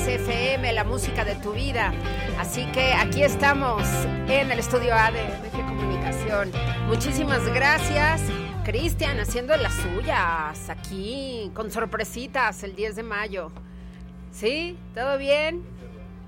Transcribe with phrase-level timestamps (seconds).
[0.00, 1.92] Más la música de tu vida.
[2.38, 3.82] Así que aquí estamos
[4.28, 6.50] en el estudio A de Comunicación.
[6.86, 8.22] Muchísimas gracias.
[8.64, 13.52] Cristian haciendo las suyas aquí con sorpresitas el 10 de mayo.
[14.32, 14.78] ¿Sí?
[14.94, 15.62] ¿Todo bien?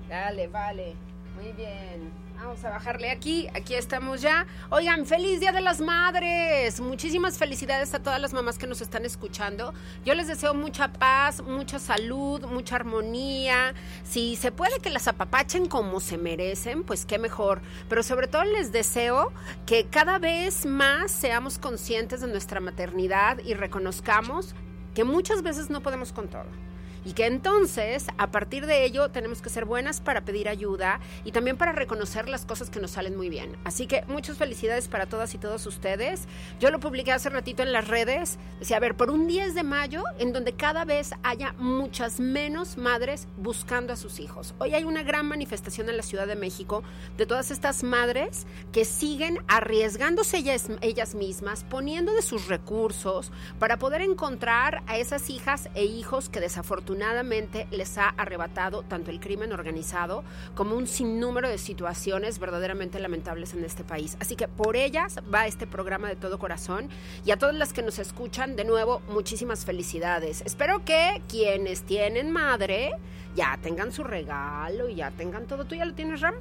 [0.07, 0.93] Dale, vale.
[1.35, 2.22] Muy bien.
[2.43, 3.47] Vamos a bajarle aquí.
[3.53, 4.45] Aquí estamos ya.
[4.69, 6.81] Oigan, feliz Día de las Madres.
[6.81, 9.73] Muchísimas felicidades a todas las mamás que nos están escuchando.
[10.03, 13.73] Yo les deseo mucha paz, mucha salud, mucha armonía.
[14.03, 17.61] Si se puede que las apapachen como se merecen, pues qué mejor.
[17.87, 19.31] Pero sobre todo les deseo
[19.65, 24.53] que cada vez más seamos conscientes de nuestra maternidad y reconozcamos
[24.93, 26.72] que muchas veces no podemos con todo.
[27.05, 31.31] Y que entonces, a partir de ello, tenemos que ser buenas para pedir ayuda y
[31.31, 33.57] también para reconocer las cosas que nos salen muy bien.
[33.65, 36.27] Así que muchas felicidades para todas y todos ustedes.
[36.59, 38.37] Yo lo publiqué hace ratito en las redes.
[38.59, 42.77] Decía, a ver, por un 10 de mayo, en donde cada vez haya muchas menos
[42.77, 44.55] madres buscando a sus hijos.
[44.59, 46.83] Hoy hay una gran manifestación en la Ciudad de México
[47.17, 53.77] de todas estas madres que siguen arriesgándose ellas, ellas mismas, poniendo de sus recursos para
[53.77, 59.19] poder encontrar a esas hijas e hijos que desafortunadamente desafortunadamente les ha arrebatado tanto el
[59.19, 60.23] crimen organizado
[60.55, 64.15] como un sinnúmero de situaciones verdaderamente lamentables en este país.
[64.19, 66.89] Así que por ellas va este programa de todo corazón
[67.25, 70.41] y a todas las que nos escuchan, de nuevo, muchísimas felicidades.
[70.45, 72.91] Espero que quienes tienen madre
[73.35, 75.65] ya tengan su regalo y ya tengan todo.
[75.65, 76.35] ¿Tú ya lo tienes, Ram?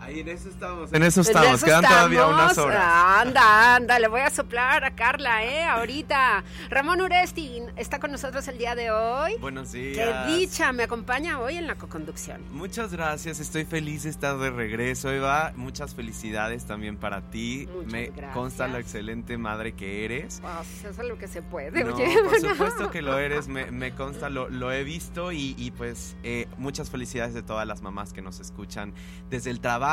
[0.00, 0.92] Ahí en eso estamos.
[0.92, 2.08] En eso estamos, eso quedan estamos.
[2.10, 2.82] todavía unas horas.
[2.84, 5.64] Anda, anda, le voy a soplar a Carla, ¿eh?
[5.64, 6.44] Ahorita.
[6.70, 9.34] Ramón Uresti está con nosotros el día de hoy.
[9.40, 10.26] Buenos días.
[10.26, 12.42] Qué dicha, me acompaña hoy en la co-conducción.
[12.52, 15.52] Muchas gracias, estoy feliz de estar de regreso, Eva.
[15.56, 17.68] Muchas felicidades también para ti.
[17.74, 18.34] Muchas me gracias.
[18.34, 20.40] consta la excelente madre que eres.
[20.40, 20.50] Wow,
[20.90, 22.16] eso es lo que se puede, No, oye.
[22.22, 26.16] por supuesto que lo eres, me, me consta, lo, lo he visto y, y pues
[26.22, 28.94] eh, muchas felicidades de todas las mamás que nos escuchan
[29.28, 29.87] desde el trabajo,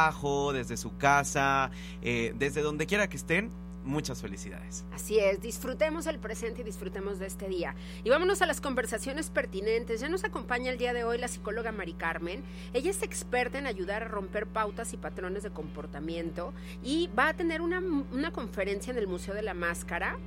[0.54, 3.50] desde su casa, eh, desde donde quiera que estén.
[3.86, 4.84] Muchas felicidades.
[4.92, 7.76] Así es, disfrutemos el presente y disfrutemos de este día.
[8.04, 10.02] Y vámonos a las conversaciones pertinentes.
[10.02, 12.44] Ya nos acompaña el día de hoy la psicóloga Mari Carmen.
[12.74, 16.52] Ella es experta en ayudar a romper pautas y patrones de comportamiento
[16.84, 20.18] y va a tener una, una conferencia en el Museo de la Máscara.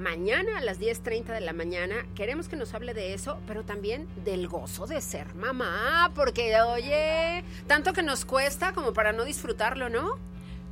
[0.00, 4.08] Mañana a las 10.30 de la mañana queremos que nos hable de eso, pero también
[4.24, 9.90] del gozo de ser mamá, porque oye, tanto que nos cuesta como para no disfrutarlo,
[9.90, 10.16] ¿no?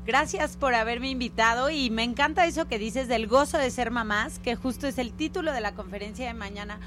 [0.06, 4.38] Gracias por haberme invitado y me encanta eso que dices del gozo de ser mamás,
[4.38, 6.78] que justo es el título de la conferencia de mañana,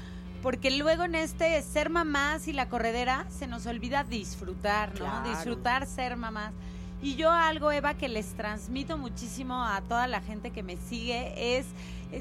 [0.42, 5.06] porque luego en este ser mamás y la corredera se nos olvida disfrutar, ¿no?
[5.06, 5.30] Claro.
[5.30, 6.52] Disfrutar ser mamás.
[7.02, 11.58] Y yo algo, Eva, que les transmito muchísimo a toda la gente que me sigue
[11.58, 11.66] es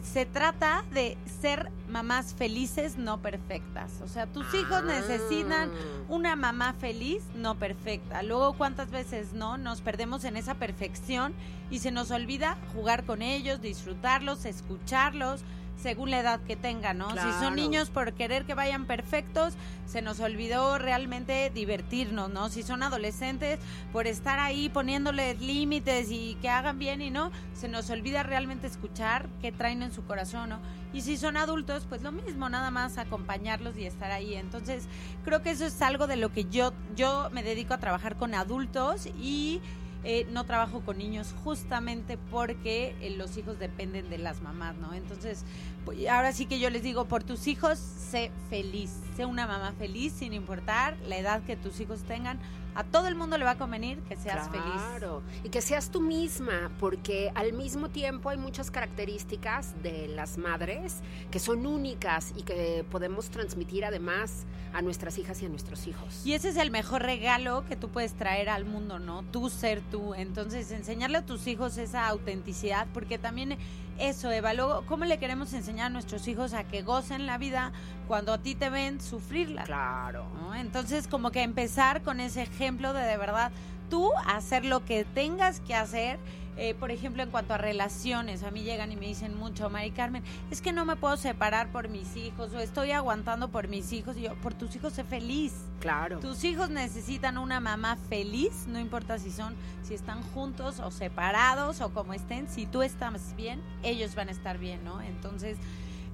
[0.04, 3.92] se trata de ser mamás felices, no perfectas.
[4.02, 5.00] O sea, tus hijos Ah.
[5.00, 5.70] necesitan
[6.08, 8.24] una mamá feliz, no perfecta.
[8.24, 9.58] Luego, ¿cuántas veces no?
[9.58, 11.34] Nos perdemos en esa perfección
[11.70, 15.42] y se nos olvida jugar con ellos, disfrutarlos, escucharlos,
[15.82, 17.10] según la edad que tengan, ¿no?
[17.12, 19.54] Si son niños por querer que vayan perfectos,
[19.86, 22.50] se nos olvidó realmente divertirnos, ¿no?
[22.50, 23.60] Si son adolescentes,
[23.92, 28.68] por estar ahí poniéndoles límites y que hagan bien y no, se nos olvida realmente
[28.68, 30.60] escuchar qué traen en su corazón, ¿no?
[30.94, 34.36] Y si son adultos, pues lo mismo, nada más acompañarlos y estar ahí.
[34.36, 34.88] Entonces,
[35.24, 38.36] creo que eso es algo de lo que yo, yo me dedico a trabajar con
[38.36, 39.62] adultos y
[40.04, 44.94] eh, no trabajo con niños justamente porque eh, los hijos dependen de las mamás, ¿no?
[44.94, 45.46] Entonces,
[45.86, 49.74] pues, ahora sí que yo les digo, por tus hijos, sé feliz, sé una mamá
[49.78, 52.40] feliz sin importar la edad que tus hijos tengan.
[52.74, 54.64] A todo el mundo le va a convenir que seas feliz.
[54.66, 60.38] Claro, y que seas tú misma, porque al mismo tiempo hay muchas características de las
[60.38, 61.02] madres
[61.32, 66.26] que son únicas y que podemos transmitir además a nuestras hijas y a nuestros hijos.
[66.26, 69.24] Y ese es el mejor regalo que tú puedes traer al mundo, ¿no?
[69.24, 70.14] Tú ser tú.
[70.14, 73.58] Entonces, enseñarle a tus hijos esa autenticidad, porque también
[74.02, 77.72] eso, Eva, luego, ¿cómo le queremos enseñar a nuestros hijos a que gocen la vida
[78.08, 79.64] cuando a ti te ven sufrirla?
[79.64, 80.26] Claro.
[80.42, 80.56] ¿no?
[80.56, 83.52] Entonces, como que empezar con ese ejemplo de de verdad
[83.90, 86.18] tú hacer lo que tengas que hacer.
[86.58, 89.92] Eh, por ejemplo, en cuanto a relaciones, a mí llegan y me dicen mucho, Mari
[89.92, 93.92] Carmen, es que no me puedo separar por mis hijos o estoy aguantando por mis
[93.94, 94.18] hijos.
[94.18, 95.54] Y yo, por tus hijos, sé feliz.
[95.80, 96.20] Claro.
[96.20, 101.82] Tus hijos necesitan una mamá feliz, no importa si son, si están juntos o separados
[101.82, 105.02] o como estén, si tú estás bien, ellos van a estar bien, ¿no?
[105.02, 105.58] Entonces,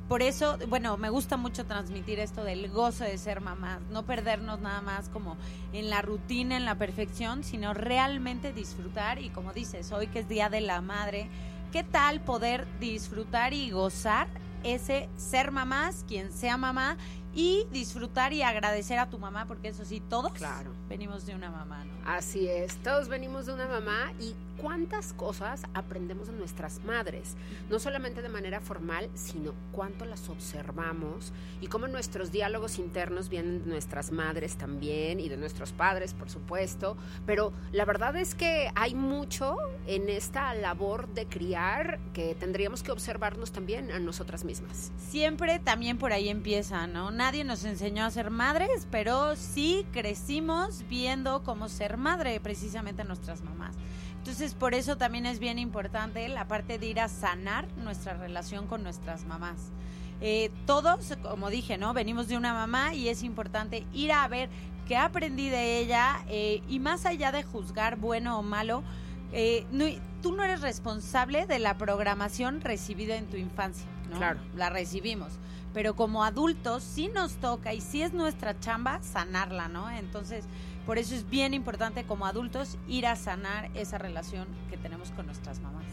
[0.07, 4.59] por eso, bueno, me gusta mucho transmitir esto del gozo de ser mamás, no perdernos
[4.59, 5.37] nada más como
[5.73, 10.29] en la rutina, en la perfección, sino realmente disfrutar y como dices, hoy que es
[10.29, 11.29] Día de la Madre,
[11.71, 14.27] ¿qué tal poder disfrutar y gozar
[14.63, 16.97] ese ser mamás, quien sea mamá,
[17.35, 20.71] y disfrutar y agradecer a tu mamá, porque eso sí, todos Claro.
[20.89, 21.91] venimos de una mamá, ¿no?
[22.09, 27.35] Así es, todos venimos de una mamá y cuántas cosas aprendemos de nuestras madres,
[27.69, 31.31] no solamente de manera formal, sino cuánto las observamos
[31.61, 36.29] y cómo nuestros diálogos internos vienen de nuestras madres también y de nuestros padres, por
[36.29, 42.83] supuesto, pero la verdad es que hay mucho en esta labor de criar que tendríamos
[42.83, 44.91] que observarnos también a nosotras mismas.
[44.97, 47.11] Siempre también por ahí empieza, ¿no?
[47.11, 53.05] Nadie nos enseñó a ser madres, pero sí crecimos viendo cómo ser madre precisamente a
[53.05, 53.75] nuestras mamás.
[54.27, 58.67] Entonces, por eso también es bien importante la parte de ir a sanar nuestra relación
[58.67, 59.55] con nuestras mamás.
[60.19, 61.93] Eh, todos, como dije, ¿no?
[61.93, 64.49] Venimos de una mamá y es importante ir a ver
[64.85, 68.83] qué aprendí de ella eh, y más allá de juzgar bueno o malo,
[69.31, 69.85] eh, no-
[70.21, 74.17] tú no eres responsable de la programación recibida en tu infancia, ¿no?
[74.17, 74.41] Claro.
[74.57, 75.39] La recibimos.
[75.73, 79.89] Pero como adultos sí nos toca y sí es nuestra chamba sanarla, ¿no?
[79.89, 80.43] Entonces,
[80.87, 85.25] por eso es bien importante como adultos ir a sanar esa relación que tenemos con
[85.25, 85.83] nuestras mamás.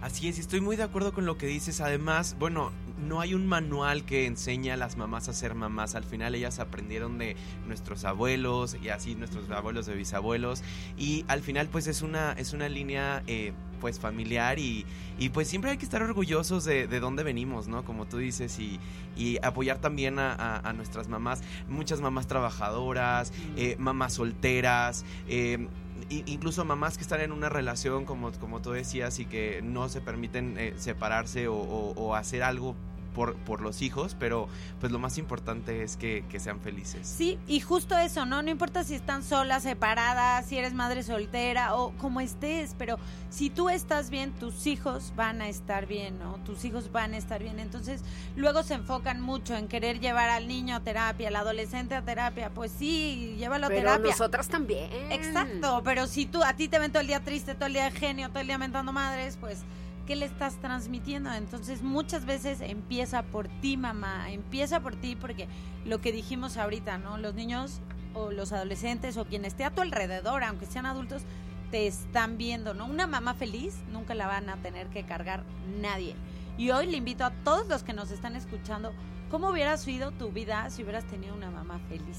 [0.00, 1.80] Así es, estoy muy de acuerdo con lo que dices.
[1.80, 5.94] Además, bueno, no hay un manual que enseñe a las mamás a ser mamás.
[5.94, 10.62] Al final ellas aprendieron de nuestros abuelos y así nuestros abuelos de bisabuelos.
[10.96, 14.86] Y al final pues es una, es una línea eh, pues familiar y,
[15.18, 17.84] y, pues siempre hay que estar orgullosos de, de dónde venimos, ¿no?
[17.84, 18.80] Como tú dices, y,
[19.16, 21.42] y apoyar también a, a- a nuestras mamás.
[21.68, 25.04] Muchas mamás trabajadoras, eh, mamás solteras.
[25.28, 25.68] eh,
[26.08, 30.00] incluso mamás que están en una relación, como, como tú decías, y que no se
[30.00, 32.76] permiten eh, separarse o, hacer algo
[33.16, 34.46] por, por los hijos, pero
[34.78, 37.08] pues lo más importante es que, que sean felices.
[37.08, 38.42] Sí, y justo eso, ¿no?
[38.42, 42.98] No importa si están solas, separadas, si eres madre soltera o como estés, pero
[43.30, 46.34] si tú estás bien, tus hijos van a estar bien, ¿no?
[46.44, 47.58] Tus hijos van a estar bien.
[47.58, 48.02] Entonces,
[48.36, 52.50] luego se enfocan mucho en querer llevar al niño a terapia, al adolescente a terapia.
[52.50, 54.10] Pues sí, llévalo a Pero terapia.
[54.10, 54.90] nosotras también.
[55.10, 57.90] Exacto, pero si tú a ti te ven todo el día triste, todo el día
[57.90, 59.64] genio, todo el día mentando madres, pues
[60.06, 61.32] ¿qué le estás transmitiendo?
[61.32, 65.48] Entonces, muchas veces empieza por ti, mamá, empieza por ti porque
[65.84, 67.18] lo que dijimos ahorita, ¿no?
[67.18, 67.80] Los niños
[68.14, 71.22] o los adolescentes o quien esté a tu alrededor, aunque sean adultos,
[71.70, 72.86] te están viendo, ¿no?
[72.86, 75.42] Una mamá feliz nunca la van a tener que cargar
[75.80, 76.14] nadie.
[76.56, 78.92] Y hoy le invito a todos los que nos están escuchando,
[79.30, 82.18] ¿cómo hubiera sido tu vida si hubieras tenido una mamá feliz?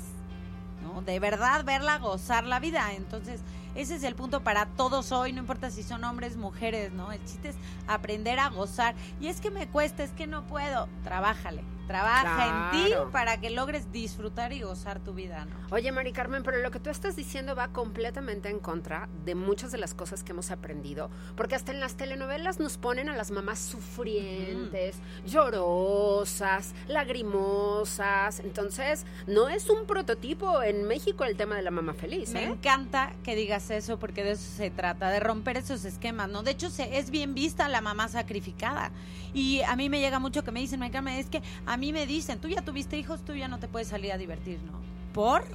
[0.83, 1.01] ¿no?
[1.01, 2.93] De verdad, verla gozar la vida.
[2.93, 3.41] Entonces,
[3.77, 7.11] Ese es el punto para todos hoy, no importa si son hombres, mujeres, ¿no?
[7.11, 7.55] El chiste es
[7.85, 8.95] aprender a gozar.
[9.21, 10.89] Y es que me cuesta, es que no puedo.
[11.03, 11.63] Trabájale.
[11.87, 15.55] Trabaja en ti para que logres disfrutar y gozar tu vida, ¿no?
[15.71, 19.71] Oye, Mari Carmen, pero lo que tú estás diciendo va completamente en contra de muchas
[19.71, 23.31] de las cosas que hemos aprendido, porque hasta en las telenovelas nos ponen a las
[23.31, 28.41] mamás sufrientes, llorosas, lagrimosas.
[28.41, 32.31] Entonces, no es un prototipo en México el tema de la mamá feliz.
[32.33, 32.47] Me ¿eh?
[32.47, 36.43] encanta que digas eso porque de eso se trata, de romper esos esquemas, ¿no?
[36.43, 38.91] De hecho, se, es bien vista la mamá sacrificada.
[39.33, 42.05] Y a mí me llega mucho que me dicen, Carmen, es que a mí me
[42.05, 44.87] dicen, tú ya tuviste hijos, tú ya no te puedes salir a divertir, ¿no?
[45.17, 45.45] ¿Por?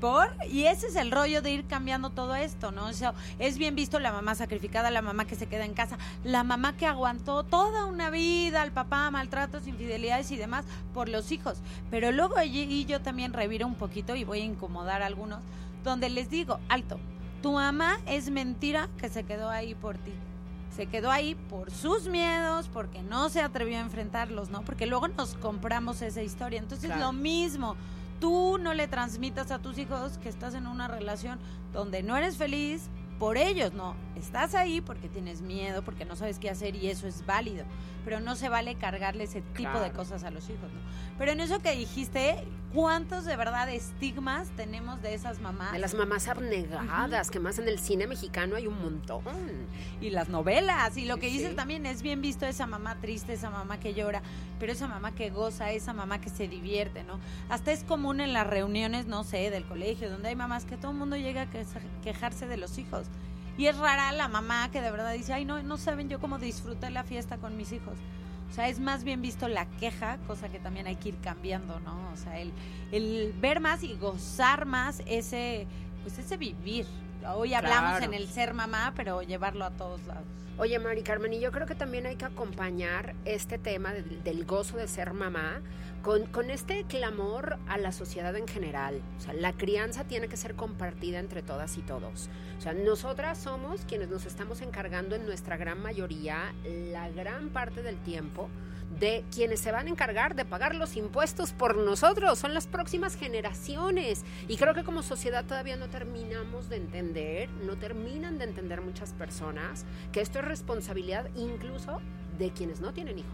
[0.00, 0.34] ¿Por?
[0.50, 2.86] Y ese es el rollo de ir cambiando todo esto, ¿no?
[2.86, 5.96] O sea, es bien visto la mamá sacrificada, la mamá que se queda en casa,
[6.24, 11.30] la mamá que aguantó toda una vida al papá, maltratos, infidelidades y demás por los
[11.30, 11.58] hijos.
[11.88, 15.38] Pero luego y yo también reviro un poquito y voy a incomodar a algunos,
[15.84, 16.98] donde les digo, alto,
[17.46, 20.12] tu mamá es mentira que se quedó ahí por ti
[20.74, 24.62] se quedó ahí por sus miedos, porque no se atrevió a enfrentarlos, ¿no?
[24.62, 26.58] Porque luego nos compramos esa historia.
[26.58, 27.76] Entonces, lo mismo,
[28.20, 31.38] tú no le transmitas a tus hijos que estás en una relación
[31.72, 33.94] donde no eres feliz por ellos, no.
[34.16, 37.64] Estás ahí porque tienes miedo, porque no sabes qué hacer y eso es válido.
[38.04, 40.80] Pero no se vale cargarle ese tipo de cosas a los hijos, ¿no?
[41.18, 45.72] Pero en eso que dijiste, ¿cuántos de verdad estigmas tenemos de esas mamás?
[45.72, 49.22] De las mamás abnegadas, que más en el cine mexicano hay un montón.
[50.00, 53.50] Y las novelas, y lo que dices también es bien visto esa mamá triste, esa
[53.50, 54.22] mamá que llora,
[54.60, 57.18] pero esa mamá que goza, esa mamá que se divierte, ¿no?
[57.48, 60.92] Hasta es común en las reuniones, no sé, del colegio, donde hay mamás que todo
[60.92, 61.48] el mundo llega a
[62.02, 63.06] quejarse de los hijos
[63.56, 66.38] y es rara la mamá que de verdad dice, ay, no, no saben yo cómo
[66.38, 67.94] disfrutar la fiesta con mis hijos.
[68.50, 71.80] O sea, es más bien visto la queja, cosa que también hay que ir cambiando,
[71.80, 72.10] ¿no?
[72.12, 72.52] O sea, el,
[72.92, 75.66] el ver más y gozar más ese,
[76.02, 76.86] pues ese vivir.
[77.34, 80.24] Hoy hablamos en el ser mamá, pero llevarlo a todos lados.
[80.58, 84.76] Oye, Mari Carmen, y yo creo que también hay que acompañar este tema del gozo
[84.76, 85.60] de ser mamá
[86.02, 89.02] con, este clamor a la sociedad en general.
[89.18, 92.30] O sea, la crianza tiene que ser compartida entre todas y todos.
[92.58, 97.82] O sea, nosotras somos quienes nos estamos encargando en nuestra gran mayoría, la gran parte
[97.82, 98.48] del tiempo,
[98.98, 102.38] de quienes se van a encargar de pagar los impuestos por nosotros.
[102.38, 104.24] Son las próximas generaciones.
[104.48, 109.12] Y creo que como sociedad todavía no terminamos de entender, no terminan de entender muchas
[109.12, 112.00] personas que esto es responsabilidad incluso
[112.38, 113.32] de quienes no tienen hijos.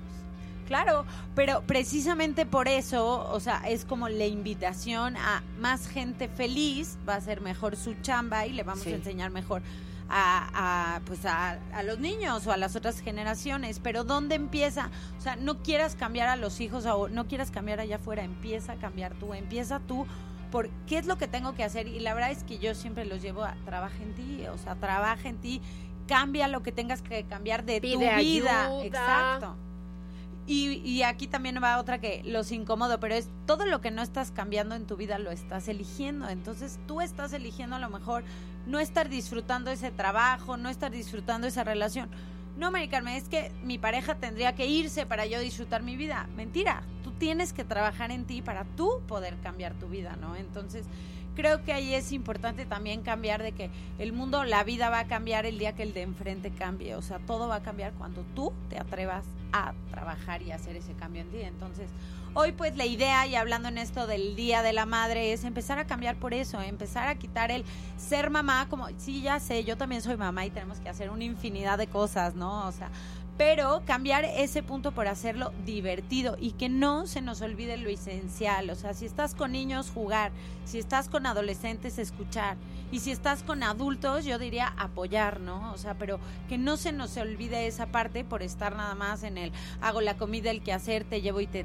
[0.66, 1.04] Claro,
[1.34, 7.16] pero precisamente por eso, o sea, es como la invitación a más gente feliz, va
[7.16, 9.62] a ser mejor su chamba y le vamos a enseñar mejor
[10.08, 13.80] a, pues a, los niños o a las otras generaciones.
[13.80, 14.90] Pero ¿dónde empieza?
[15.18, 18.72] O sea, no quieras cambiar a los hijos o no quieras cambiar allá afuera, empieza
[18.72, 20.06] a cambiar tú, empieza tú
[20.50, 21.88] por qué es lo que tengo que hacer.
[21.88, 24.74] Y la verdad es que yo siempre los llevo a trabaja en ti, o sea,
[24.76, 25.60] trabaja en ti,
[26.06, 28.70] cambia lo que tengas que cambiar de tu vida.
[28.84, 29.56] Exacto.
[30.44, 34.32] Y, aquí también va otra que los incomodo, pero es todo lo que no estás
[34.32, 36.28] cambiando en tu vida lo estás eligiendo.
[36.28, 38.24] Entonces tú estás eligiendo a lo mejor
[38.66, 42.08] no estar disfrutando ese trabajo, no estar disfrutando esa relación.
[42.56, 46.28] No, Mari es que mi pareja tendría que irse para yo disfrutar mi vida.
[46.36, 50.36] Mentira, tú tienes que trabajar en ti para tú poder cambiar tu vida, ¿no?
[50.36, 50.84] Entonces,
[51.34, 55.06] creo que ahí es importante también cambiar de que el mundo, la vida va a
[55.06, 56.94] cambiar el día que el de enfrente cambie.
[56.94, 60.92] O sea, todo va a cambiar cuando tú te atrevas a trabajar y hacer ese
[60.92, 61.40] cambio en ti.
[61.40, 61.90] Entonces,
[62.34, 65.78] hoy pues la idea, y hablando en esto del Día de la Madre, es empezar
[65.78, 67.64] a cambiar por eso, empezar a quitar el
[67.96, 71.24] ser mamá, como, sí, ya sé, yo también soy mamá y tenemos que hacer una
[71.24, 72.66] infinidad de cosas, ¿no?
[72.66, 72.90] O sea,
[73.38, 78.70] pero cambiar ese punto por hacerlo divertido y que no se nos olvide lo esencial.
[78.70, 80.32] O sea, si estás con niños, jugar.
[80.64, 82.56] Si estás con adolescentes, escuchar.
[82.92, 85.72] Y si estás con adultos, yo diría apoyar, ¿no?
[85.72, 89.38] O sea, pero que no se nos olvide esa parte por estar nada más en
[89.38, 91.64] el hago la comida, el que hacer, te llevo y te,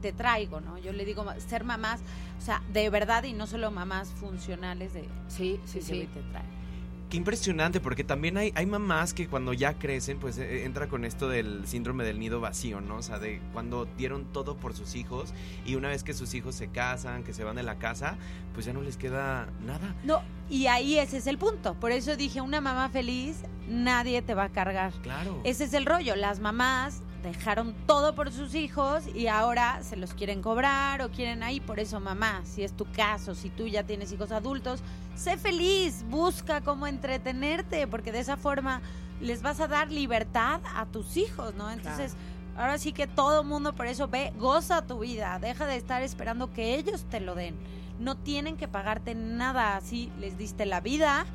[0.00, 0.76] te traigo, ¿no?
[0.78, 2.00] Yo le digo ser mamás,
[2.38, 5.94] o sea, de verdad y no solo mamás funcionales de sí, sí, sí.
[5.94, 6.65] y te traigo.
[7.10, 11.04] Qué impresionante, porque también hay, hay mamás que cuando ya crecen, pues eh, entra con
[11.04, 12.96] esto del síndrome del nido vacío, ¿no?
[12.96, 15.32] O sea, de cuando dieron todo por sus hijos
[15.64, 18.16] y una vez que sus hijos se casan, que se van de la casa,
[18.54, 19.94] pues ya no les queda nada.
[20.02, 20.20] No,
[20.50, 21.74] y ahí ese es el punto.
[21.74, 24.92] Por eso dije, una mamá feliz, nadie te va a cargar.
[25.02, 25.40] Claro.
[25.44, 26.16] Ese es el rollo.
[26.16, 31.42] Las mamás dejaron todo por sus hijos y ahora se los quieren cobrar o quieren
[31.42, 31.60] ahí.
[31.60, 34.80] Por eso, mamá, si es tu caso, si tú ya tienes hijos adultos,
[35.14, 38.80] sé feliz, busca cómo entretenerte, porque de esa forma
[39.20, 41.70] les vas a dar libertad a tus hijos, ¿no?
[41.70, 42.14] Entonces,
[42.56, 46.52] ahora sí que todo mundo por eso ve, goza tu vida, deja de estar esperando
[46.52, 47.56] que ellos te lo den.
[47.98, 51.26] No tienen que pagarte nada, así les diste la vida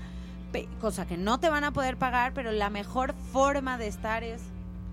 [0.82, 4.42] cosa que no te van a poder pagar, pero la mejor forma de estar es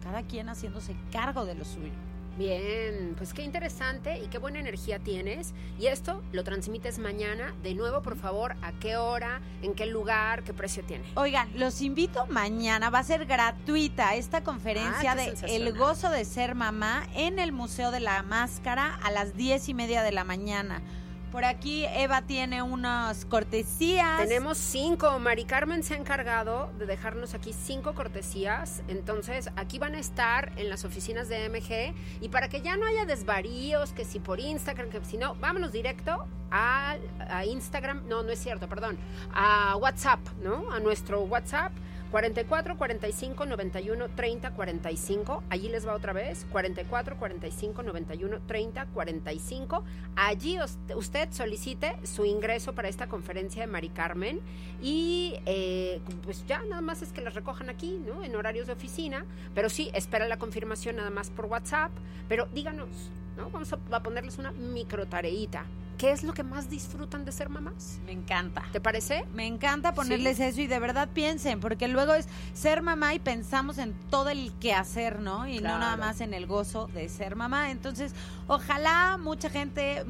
[0.02, 1.92] cada quien haciéndose cargo de lo suyo.
[2.38, 5.54] Bien, pues qué interesante y qué buena energía tienes.
[5.76, 7.52] Y esto lo transmites mañana.
[7.64, 9.40] De nuevo, por favor, ¿a qué hora?
[9.60, 10.44] ¿En qué lugar?
[10.44, 11.04] ¿Qué precio tiene?
[11.16, 15.34] Oigan, los invito mañana, va a ser gratuita esta conferencia Ah, de.
[15.48, 19.74] El gozo de ser mamá en el Museo de la Máscara a las diez y
[19.74, 20.80] media de la mañana.
[21.32, 24.18] Por aquí Eva tiene unas cortesías.
[24.18, 25.18] Tenemos cinco.
[25.18, 28.82] Mari Carmen se ha encargado de dejarnos aquí cinco cortesías.
[28.88, 31.94] Entonces, aquí van a estar en las oficinas de MG.
[32.22, 35.70] Y para que ya no haya desvaríos, que si por Instagram, que si no, vámonos
[35.70, 36.96] directo a,
[37.28, 38.08] a Instagram.
[38.08, 38.96] No, no es cierto, perdón.
[39.34, 40.72] A WhatsApp, ¿no?
[40.72, 41.72] A nuestro WhatsApp.
[42.10, 45.42] 44 45 91 30 45.
[45.50, 46.46] Allí les va otra vez.
[46.50, 49.84] 44 45 91 30 45.
[50.16, 54.40] Allí us- usted solicite su ingreso para esta conferencia de Mari Carmen
[54.80, 58.24] y eh, pues ya nada más es que las recojan aquí, ¿no?
[58.24, 59.26] En horarios de oficina.
[59.54, 61.90] Pero sí, espera la confirmación nada más por WhatsApp.
[62.28, 62.88] Pero díganos,
[63.36, 63.50] ¿no?
[63.50, 65.64] Vamos a, a ponerles una micro tareita.
[65.98, 67.98] ¿Qué es lo que más disfrutan de ser mamás?
[68.06, 68.62] Me encanta.
[68.70, 69.24] ¿Te parece?
[69.34, 73.78] Me encanta ponerles eso y de verdad piensen, porque luego es ser mamá y pensamos
[73.78, 75.48] en todo el quehacer, ¿no?
[75.48, 75.74] Y Claro.
[75.74, 77.72] no nada más en el gozo de ser mamá.
[77.72, 78.14] Entonces,
[78.46, 80.04] ojalá mucha gente,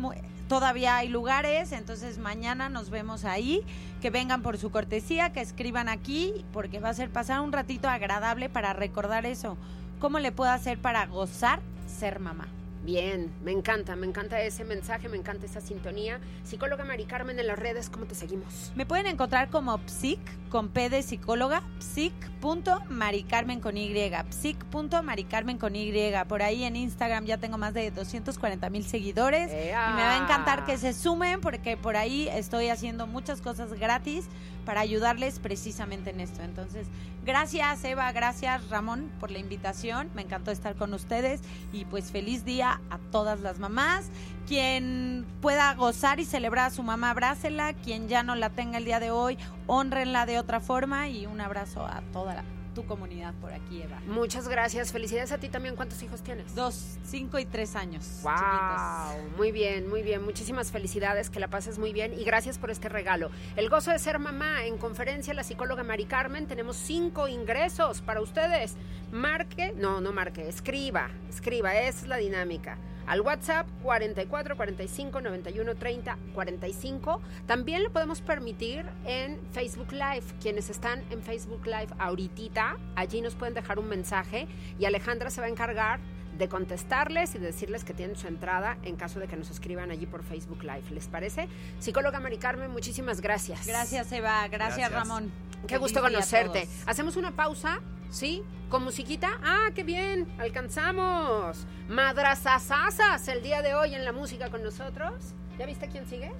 [0.46, 3.62] todavía hay lugares, entonces mañana nos vemos ahí,
[4.02, 7.88] que vengan por su cortesía, que escriban aquí, porque va a ser pasar un ratito
[7.88, 9.56] agradable para recordar eso.
[10.00, 12.46] ¿Cómo le puedo hacer para gozar ser mamá?
[12.88, 16.20] Bien, me encanta, me encanta ese mensaje, me encanta esa sintonía.
[16.42, 18.72] Psicóloga Mari Carmen en las redes, ¿cómo te seguimos?
[18.76, 20.18] Me pueden encontrar como psic,
[20.48, 23.92] con P de psicóloga, psic.maricarmen con Y,
[24.30, 25.92] psic.maricarmen con Y.
[26.26, 29.50] Por ahí en Instagram ya tengo más de 240 mil seguidores.
[29.52, 33.74] Y me va a encantar que se sumen porque por ahí estoy haciendo muchas cosas
[33.74, 34.24] gratis
[34.64, 36.42] para ayudarles precisamente en esto.
[36.42, 36.86] Entonces,
[37.28, 40.10] gracias Eva, gracias Ramón por la invitación.
[40.14, 41.42] Me encantó estar con ustedes
[41.72, 44.10] y pues feliz día a todas las mamás.
[44.46, 47.74] Quien pueda gozar y celebrar a su mamá, abrácela.
[47.74, 51.42] Quien ya no la tenga el día de hoy, honrenla de otra forma y un
[51.42, 54.00] abrazo a toda la- tu comunidad por aquí, Eva.
[54.06, 55.76] Muchas gracias, felicidades a ti también.
[55.76, 56.54] ¿Cuántos hijos tienes?
[56.54, 58.20] Dos, cinco y tres años.
[58.22, 59.36] Wow, chiquitos.
[59.36, 60.24] muy bien, muy bien.
[60.24, 63.30] Muchísimas felicidades, que la pases muy bien y gracias por este regalo.
[63.56, 66.46] El gozo de ser mamá en conferencia la psicóloga Mari Carmen.
[66.46, 68.76] Tenemos cinco ingresos para ustedes.
[69.12, 72.78] Marque, no, no marque, escriba, escriba, esa es la dinámica.
[73.08, 77.20] Al WhatsApp 44 45 91 30 45.
[77.46, 80.24] También lo podemos permitir en Facebook Live.
[80.40, 84.46] Quienes están en Facebook Live ahorita, allí nos pueden dejar un mensaje
[84.78, 86.00] y Alejandra se va a encargar
[86.36, 89.90] de contestarles y de decirles que tienen su entrada en caso de que nos escriban
[89.90, 90.90] allí por Facebook Live.
[90.90, 91.48] ¿Les parece?
[91.80, 93.66] Psicóloga Mari Carmen, muchísimas gracias.
[93.66, 94.46] Gracias, Eva.
[94.48, 94.92] Gracias, Gracias.
[94.92, 95.47] Ramón.
[95.62, 96.68] Qué Feliz gusto conocerte.
[96.86, 98.42] Hacemos una pausa, ¿sí?
[98.68, 99.28] ¿Con musiquita?
[99.42, 101.66] Ah, qué bien, alcanzamos.
[101.88, 105.34] Madrazazazas el día de hoy en la música con nosotros.
[105.58, 106.32] ¿Ya viste quién sigue?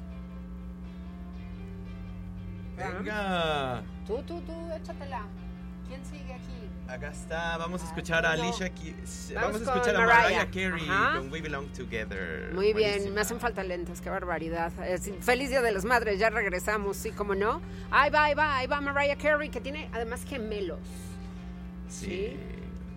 [2.77, 3.83] Venga.
[4.07, 5.23] Tú, tú, tú, échatela.
[5.89, 6.58] ¿Quién sigue aquí?
[6.89, 8.33] Acá está, vamos a escuchar a.
[8.33, 9.33] Alicia Keys.
[9.35, 10.23] Vamos Vamos, a escuchar a Mariah.
[10.23, 11.19] Mariah Carey Ajá.
[11.19, 12.51] con We Belong Together.
[12.55, 13.15] Muy bien, Buenísima.
[13.15, 14.73] me hacen falta lentes, qué barbaridad.
[14.83, 17.61] Es- feliz Día de las Madres, ya regresamos, sí, como no.
[17.91, 20.81] Ahí va, ahí va, ahí va Mariah Carey, que tiene además gemelos.
[21.91, 22.07] Sí.
[22.07, 22.37] Sí.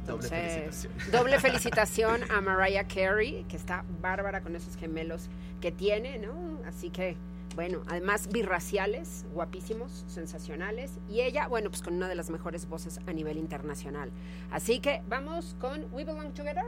[0.08, 0.94] Doble felicitación.
[1.12, 5.28] Doble felicitación a Mariah Carey, que está bárbara con esos gemelos
[5.60, 6.60] que tiene, ¿no?
[6.66, 7.18] Así que,
[7.56, 10.92] bueno, además birraciales, guapísimos, sensacionales.
[11.10, 14.12] Y ella, bueno, pues con una de las mejores voces a nivel internacional.
[14.52, 16.66] Así que vamos con We Belong Together.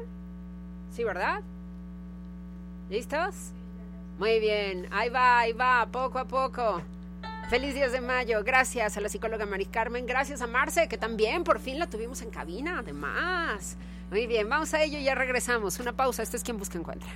[0.91, 1.41] Sí, ¿verdad?
[2.89, 3.51] ¿Listos?
[4.19, 6.81] Muy bien, ahí va, ahí va, poco a poco.
[7.49, 11.43] Feliz 10 de mayo, gracias a la psicóloga Mari Carmen, gracias a Marce, que también
[11.43, 13.77] por fin la tuvimos en cabina, además.
[14.11, 15.79] Muy bien, vamos a ello y ya regresamos.
[15.79, 17.09] Una pausa, este es quien busca encuentra.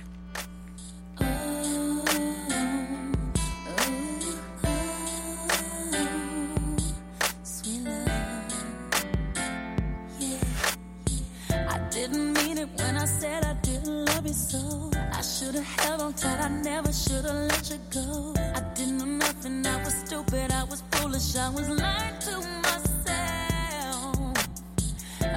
[11.98, 14.90] Didn't mean it when I said I didn't love you so.
[15.12, 18.34] I should have held on tight, I never should have let you go.
[18.58, 22.34] I didn't know nothing, I was stupid, I was foolish, I was lying to
[22.66, 24.16] myself.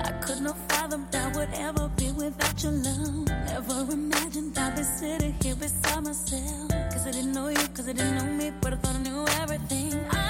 [0.09, 3.27] I could not fathom that I would ever be without your love.
[3.53, 6.69] Never imagined I'd be sitting here beside myself.
[6.91, 9.25] Cause I didn't know you, cause I didn't know me, but I thought I knew
[9.41, 9.99] everything.
[10.11, 10.20] I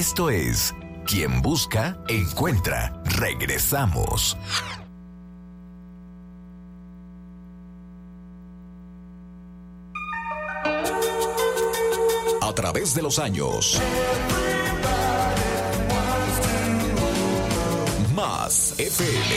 [0.00, 3.02] Esto es Quien Busca, Encuentra.
[3.04, 4.34] Regresamos.
[12.40, 13.78] A través de los años.
[18.14, 19.34] Más FM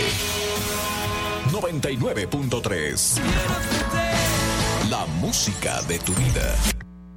[1.52, 3.20] 99.3.
[4.90, 6.56] La música de tu vida.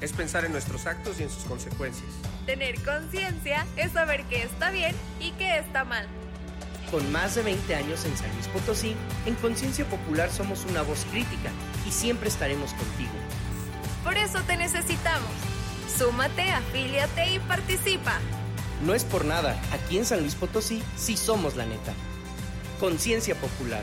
[0.00, 2.08] es pensar en nuestros actos y en sus consecuencias.
[2.44, 6.06] Tener conciencia es saber qué está bien y qué está mal.
[6.90, 8.94] Con más de 20 años en San Luis Potosí,
[9.26, 11.50] en Conciencia Popular somos una voz crítica
[11.86, 13.12] y siempre estaremos contigo.
[14.04, 15.30] Por eso te necesitamos.
[15.98, 18.18] Súmate, afíliate y participa.
[18.84, 21.92] No es por nada, aquí en San Luis Potosí sí somos la neta.
[22.78, 23.82] Conciencia Popular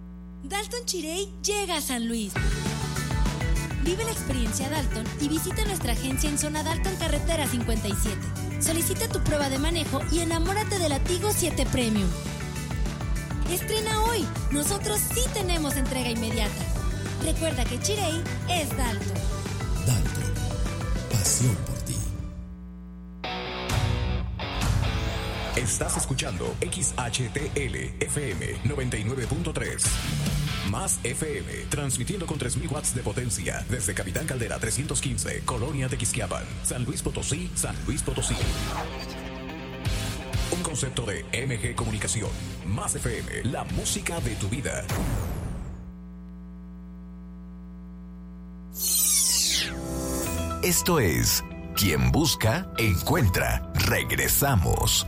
[0.51, 2.33] Dalton Chirey llega a San Luis.
[3.85, 8.17] Vive la experiencia Dalton y visita nuestra agencia en zona Dalton Carretera 57.
[8.61, 12.09] Solicita tu prueba de manejo y enamórate de Latigo 7 Premium.
[13.49, 14.25] Estrena hoy.
[14.51, 16.65] Nosotros sí tenemos entrega inmediata.
[17.23, 19.17] Recuerda que Chirey es Dalton.
[19.87, 20.33] Dalton.
[21.13, 21.95] Pasión por ti.
[25.55, 30.40] Estás escuchando XHTL FM 99.3.
[30.69, 36.43] Más FM, transmitiendo con 3.000 watts de potencia desde Capitán Caldera 315, Colonia de Quisquiapan,
[36.63, 38.35] San Luis Potosí, San Luis Potosí.
[40.51, 42.29] Un concepto de MG Comunicación.
[42.67, 44.85] Más FM, la música de tu vida.
[50.63, 51.43] Esto es
[51.75, 53.71] Quien busca, encuentra.
[53.87, 55.07] Regresamos.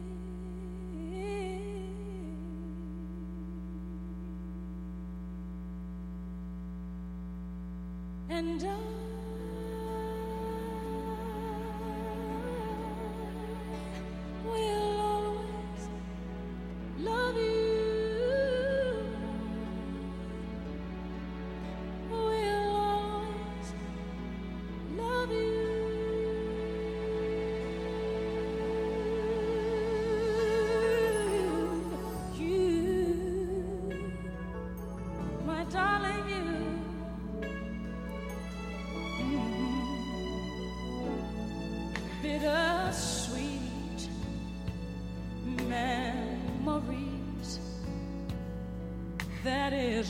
[8.31, 9.10] And I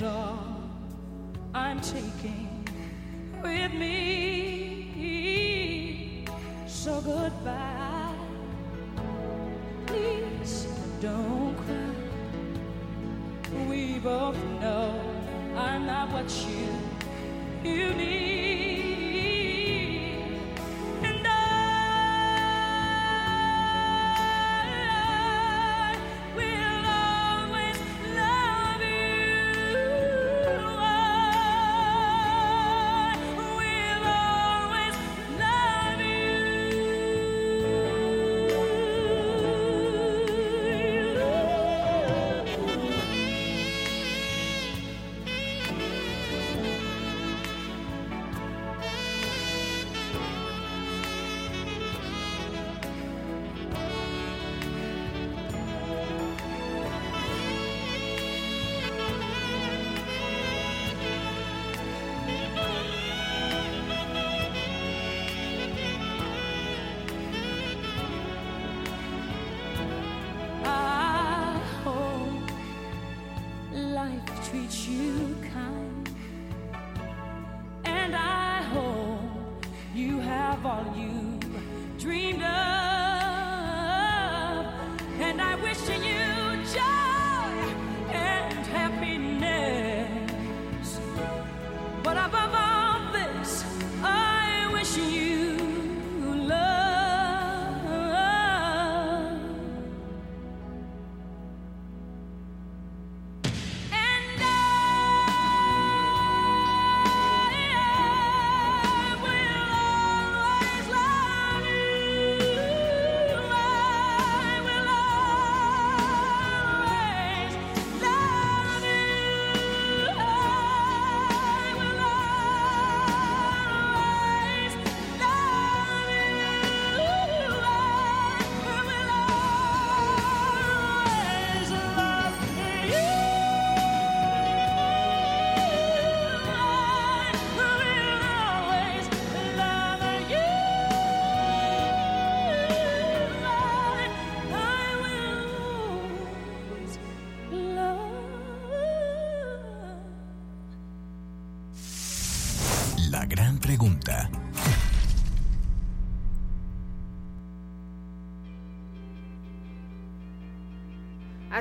[0.01, 0.30] That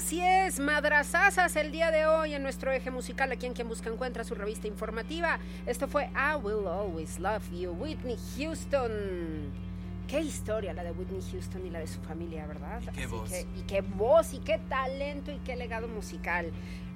[0.00, 3.90] Así es, madrazazas el día de hoy en nuestro eje musical, aquí en Quien Busca
[3.90, 5.38] Encuentra su revista informativa.
[5.66, 8.90] Esto fue I Will Always Love You, Whitney Houston.
[10.08, 12.80] Qué historia la de Whitney Houston y la de su familia, ¿verdad?
[12.94, 13.28] qué Así voz.
[13.28, 16.50] que- y qué voz, y qué talento, y qué legado musical.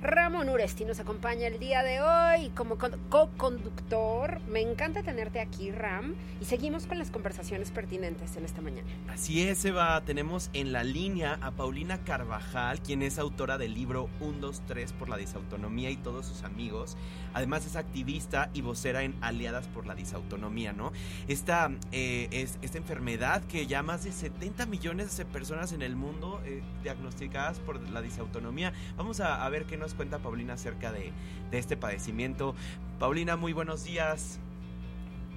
[0.05, 4.39] Ramón Uresti nos acompaña el día de hoy como con- co-conductor.
[4.51, 6.15] Me encanta tenerte aquí, Ram.
[6.43, 8.87] Y seguimos con las conversaciones pertinentes en esta mañana.
[9.09, 9.99] Así es, Eva.
[10.05, 14.93] Tenemos en la línea a Paulina Carvajal, quien es autora del libro 1, 2, 3
[14.93, 16.99] por la disautonomía y todos sus amigos.
[17.33, 20.93] Además es activista y vocera en Aliadas por la Disautonomía, ¿no?
[21.29, 25.97] Esta, eh, es, esta enfermedad que ya más de 70 millones de personas en el
[25.97, 28.73] mundo eh, diagnosticadas por la disautonomía.
[28.99, 31.13] Vamos a, a ver qué nos cuenta Paulina acerca de,
[31.51, 32.55] de este padecimiento.
[32.99, 34.39] Paulina, muy buenos días.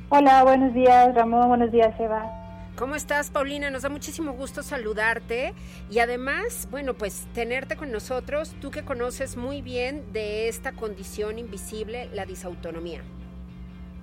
[0.09, 2.47] Hola, buenos días Ramón, buenos días Eva.
[2.77, 3.71] ¿Cómo estás, Paulina?
[3.71, 5.55] Nos da muchísimo gusto saludarte
[5.89, 11.39] y además, bueno, pues tenerte con nosotros, tú que conoces muy bien de esta condición
[11.39, 13.01] invisible, la disautonomía.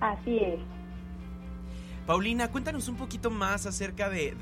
[0.01, 0.59] Así es.
[2.07, 4.37] Paulina, cuéntanos un poquito más acerca de,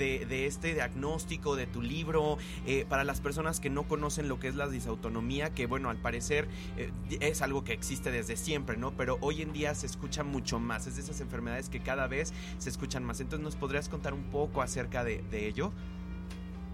[0.47, 4.57] este diagnóstico, de tu libro, eh, para las personas que no conocen lo que es
[4.57, 8.91] la disautonomía, que bueno, al parecer eh, es algo que existe desde siempre, ¿no?
[8.91, 12.35] Pero hoy en día se escucha mucho más, es de esas enfermedades que cada vez
[12.59, 13.21] se escuchan más.
[13.21, 15.71] Entonces, ¿nos podrías contar un poco acerca de, de ello?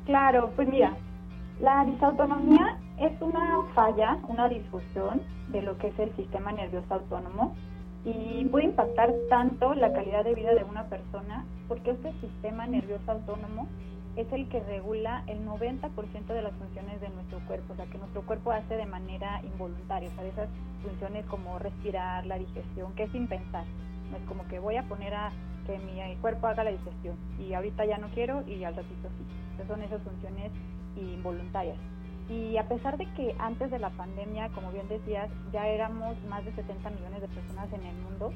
[0.07, 0.97] Claro, pues mira,
[1.61, 7.55] la disautonomía es una falla, una disfunción de lo que es el sistema nervioso autónomo
[8.09, 13.13] y puede impactar tanto la calidad de vida de una persona porque este sistema nervioso
[13.13, 13.69] autónomo
[14.17, 17.99] es el que regula el 90% de las funciones de nuestro cuerpo, o sea, que
[17.99, 20.49] nuestro cuerpo hace de manera involuntaria, o sea, esas
[20.83, 23.65] funciones como respirar, la digestión, que es sin pensar.
[24.11, 25.31] No es como que voy a poner a
[25.67, 29.25] que mi cuerpo haga la digestión y ahorita ya no quiero y al ratito sí.
[29.53, 30.51] Entonces son esas funciones
[30.97, 31.77] involuntarias.
[32.29, 36.45] Y a pesar de que antes de la pandemia, como bien decías, ya éramos más
[36.45, 38.33] de 70 millones de personas en el mundo,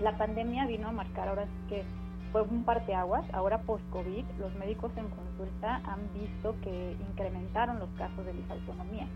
[0.00, 1.84] la pandemia vino a marcar ahora sí que
[2.32, 3.24] fue un parteaguas.
[3.32, 9.06] Ahora post-COVID, los médicos en consulta han visto que incrementaron los casos de disautonomía.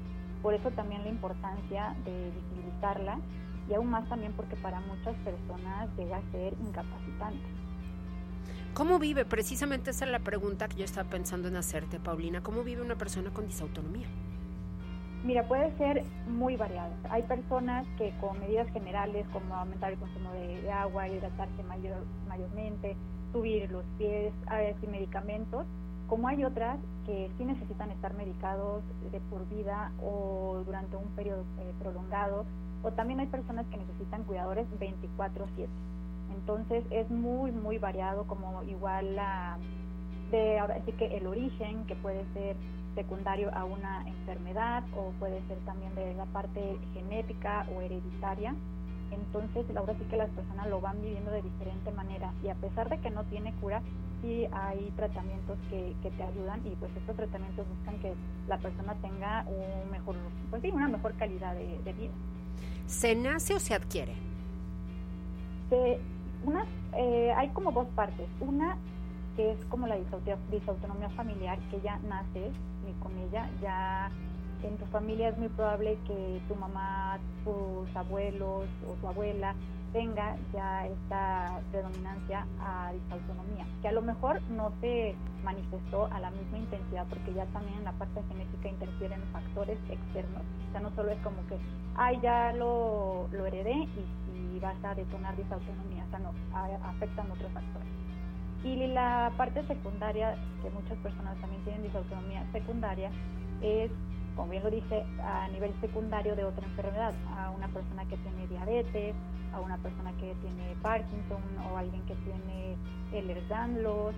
[0.42, 3.18] por eso también la importancia de visibilizarla
[3.66, 7.63] y aún más también porque para muchas personas llega a ser incapacitante.
[8.74, 9.24] ¿Cómo vive?
[9.24, 12.42] Precisamente esa es la pregunta que yo estaba pensando en hacerte, Paulina.
[12.42, 14.08] ¿Cómo vive una persona con disautonomía?
[15.22, 16.92] Mira, puede ser muy variado.
[17.08, 22.96] Hay personas que con medidas generales como aumentar el consumo de, agua, hidratarse mayor, mayormente,
[23.32, 25.66] subir los pies, a veces medicamentos,
[26.08, 28.82] como hay otras que sí necesitan estar medicados
[29.12, 32.44] de por vida o durante un periodo eh, prolongado,
[32.82, 35.68] o también hay personas que necesitan cuidadores 24/7.
[36.46, 39.56] Entonces es muy, muy variado, como igual la
[40.30, 42.54] de ahora sí que el origen, que puede ser
[42.94, 48.54] secundario a una enfermedad o puede ser también de la parte genética o hereditaria.
[49.10, 52.90] Entonces, ahora sí que las personas lo van viviendo de diferente manera y a pesar
[52.90, 53.80] de que no tiene cura,
[54.20, 58.12] sí hay tratamientos que, que te ayudan y pues estos tratamientos buscan que
[58.48, 60.16] la persona tenga un mejor,
[60.50, 62.12] pues sí, una mejor calidad de, vida.
[62.86, 64.12] ¿Se nace o se adquiere?
[66.96, 68.28] Eh, hay como dos partes.
[68.40, 68.76] Una
[69.36, 69.96] que es como la
[70.50, 72.50] disautonomía familiar, que ya nace
[72.88, 74.10] y con ella ya
[74.62, 79.54] en tu familia es muy probable que tu mamá, tus abuelos o tu abuela
[79.92, 86.30] tenga ya esta predominancia a disautonomía, que a lo mejor no se manifestó a la
[86.32, 90.90] misma intensidad porque ya también en la parte genética interfieren factores externos, o sea, no
[90.96, 91.56] solo es como que,
[91.94, 93.86] ay, ya lo, lo heredé
[94.34, 96.32] y, y vas a detonar disautonomía, no,
[96.84, 97.88] afectan otros factores.
[98.64, 103.10] Y la parte secundaria, que muchas personas también tienen disautonomía secundaria,
[103.60, 103.90] es,
[104.36, 108.46] como bien lo dice, a nivel secundario de otra enfermedad, a una persona que tiene
[108.48, 109.14] diabetes,
[109.52, 112.76] a una persona que tiene Parkinson o alguien que tiene
[113.12, 114.14] Ehlers-Danlos,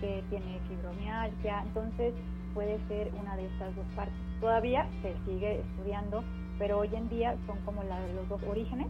[0.00, 2.14] que tiene fibromialgia, entonces
[2.52, 4.14] puede ser una de estas dos partes.
[4.40, 6.22] Todavía se sigue estudiando,
[6.58, 8.88] pero hoy en día son como la, los dos orígenes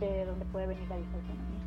[0.00, 1.63] de donde puede venir la disautonomía.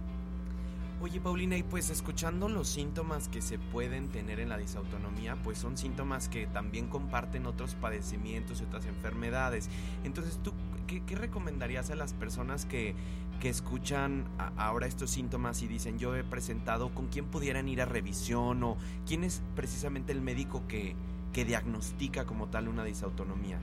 [0.99, 5.59] Oye Paulina, y pues escuchando los síntomas que se pueden tener en la disautonomía, pues
[5.59, 9.69] son síntomas que también comparten otros padecimientos y otras enfermedades.
[10.03, 10.53] Entonces, ¿tú
[10.87, 12.95] qué, recomendarías a las personas que,
[13.39, 14.25] que escuchan
[14.57, 18.77] ahora estos síntomas y dicen yo he presentado, con quién pudieran ir a revisión o
[19.05, 20.95] quién es precisamente el médico que,
[21.31, 23.59] que diagnostica como tal una disautonomía?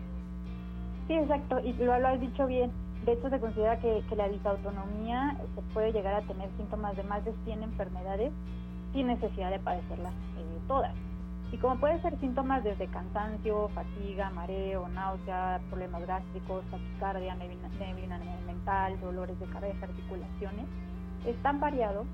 [1.08, 5.36] Sí, exacto, y lo, lo has dicho bien de hecho, se considera que, la disautonomía
[5.54, 8.32] se puede llegar a tener síntomas de más de 100 enfermedades
[8.92, 10.94] sin necesidad de padecerlas eh, todas.
[11.52, 17.68] Y como puede ser síntomas desde cansancio, fatiga, mareo, náusea, problemas gástricos, taquicardia, neblina,
[18.46, 20.66] mental, dolores de cabeza, articulaciones,
[21.26, 22.06] es tan variado,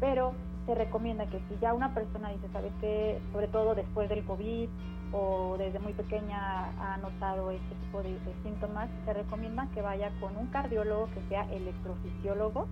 [0.00, 0.32] pero
[0.66, 3.20] se recomienda que si ya una persona dice, ¿sabes qué?
[3.32, 4.68] Sobre todo después del COVID
[5.12, 10.36] o desde muy pequeña ha notado este tipo de, síntomas, se recomienda que vaya con
[10.36, 12.66] un cardiólogo que sea electrofisiólogo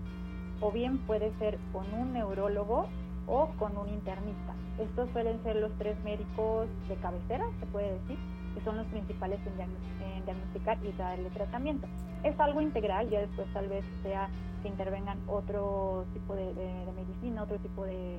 [0.61, 2.87] o bien puede ser con un neurólogo
[3.27, 4.55] o con un internista.
[4.79, 8.19] Estos suelen ser los tres médicos de cabecera, se puede decir,
[8.55, 11.87] que son los principales en, diagnosticar y darle tratamiento.
[12.23, 14.29] Es algo integral, ya después tal vez sea
[14.63, 16.53] que intervengan otro tipo de
[16.97, 18.19] medicina, otro tipo de,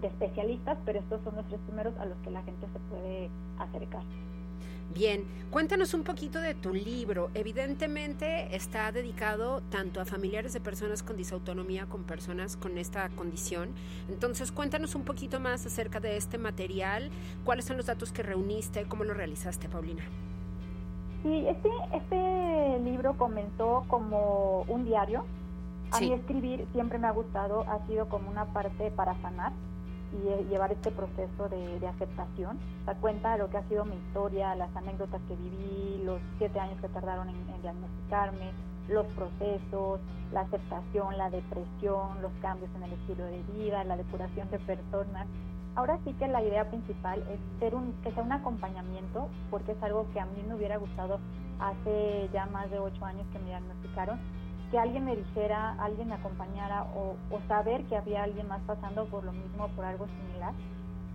[0.00, 3.30] de especialistas, pero estos son los tres primeros a los que la gente se puede
[3.58, 4.02] acercar.
[4.92, 7.30] Bien, cuéntanos un poquito de tu libro.
[7.34, 13.68] Evidentemente está dedicado tanto a familiares de personas con disautonomía como personas con esta condición.
[14.08, 17.10] Entonces, cuéntanos un poquito más acerca de este material,
[17.44, 20.02] cuáles son los datos que reuniste, cómo lo realizaste, Paulina.
[21.22, 25.24] Sí, este, este libro comenzó como un diario.
[25.92, 29.52] A mí escribir siempre me ha gustado, ha sido como una parte para sanar
[30.12, 33.96] y eh, llevar este proceso de, aceptación, dar cuenta de lo que ha sido mi
[33.96, 38.50] historia, las anécdotas que viví, los siete años que tardaron en, diagnosticarme,
[38.88, 40.00] los procesos,
[40.32, 45.26] la aceptación, la depresión, los cambios en el estilo de vida, la depuración de personas.
[45.76, 49.82] Ahora sí que la idea principal es ser un, que sea un acompañamiento, porque es
[49.82, 51.20] algo que a mí me hubiera gustado
[51.60, 54.18] hace ya más de ocho años que me diagnosticaron,
[54.70, 57.16] que alguien me dijera, alguien me acompañara o,
[57.48, 60.52] saber que había alguien más pasando por lo mismo, por algo similar.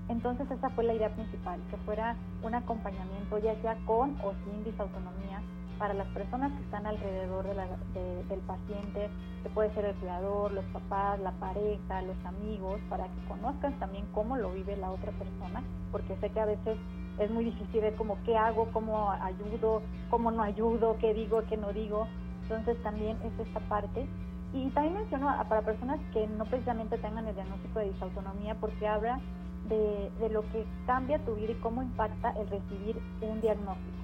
[0.10, 4.64] Entonces esa fue la idea principal, que fuera un acompañamiento ya sea con o sin
[4.64, 5.42] disautonomía
[5.80, 9.10] para las personas que están alrededor del paciente,
[9.44, 14.06] que puede ser el cuidador, los papás, la pareja, los amigos, para que conozcan también
[14.14, 16.78] cómo lo vive la otra persona, porque sé que a veces
[17.20, 21.58] es muy difícil ver como qué hago, cómo ayudo, cómo no ayudo, qué digo, qué
[21.58, 22.08] no digo.
[22.46, 24.08] Entonces también es esta parte.
[24.54, 29.20] Y también menciono para personas que no precisamente tengan el diagnóstico de disautonomía porque habla
[29.68, 33.98] de, de, lo que cambia tu vida y cómo impacta el recibir un diagnóstico.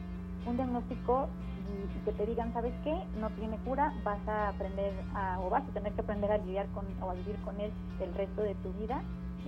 [0.47, 1.29] un diagnóstico
[1.71, 2.93] y, que te digan, ¿sabes qué?
[3.19, 6.65] No tiene cura, vas a aprender a, o vas a tener que aprender a lidiar
[6.73, 7.71] con o a vivir con él
[8.01, 9.01] el resto de tu vida.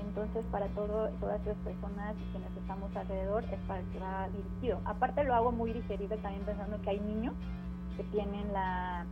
[0.08, 4.28] Entonces, para todo, todas esas personas y quienes estamos alrededor, es para el que va
[4.30, 4.80] dirigido.
[4.86, 7.34] Aparte, lo hago muy digerible también pensando que hay niños
[7.98, 9.06] que tienen la,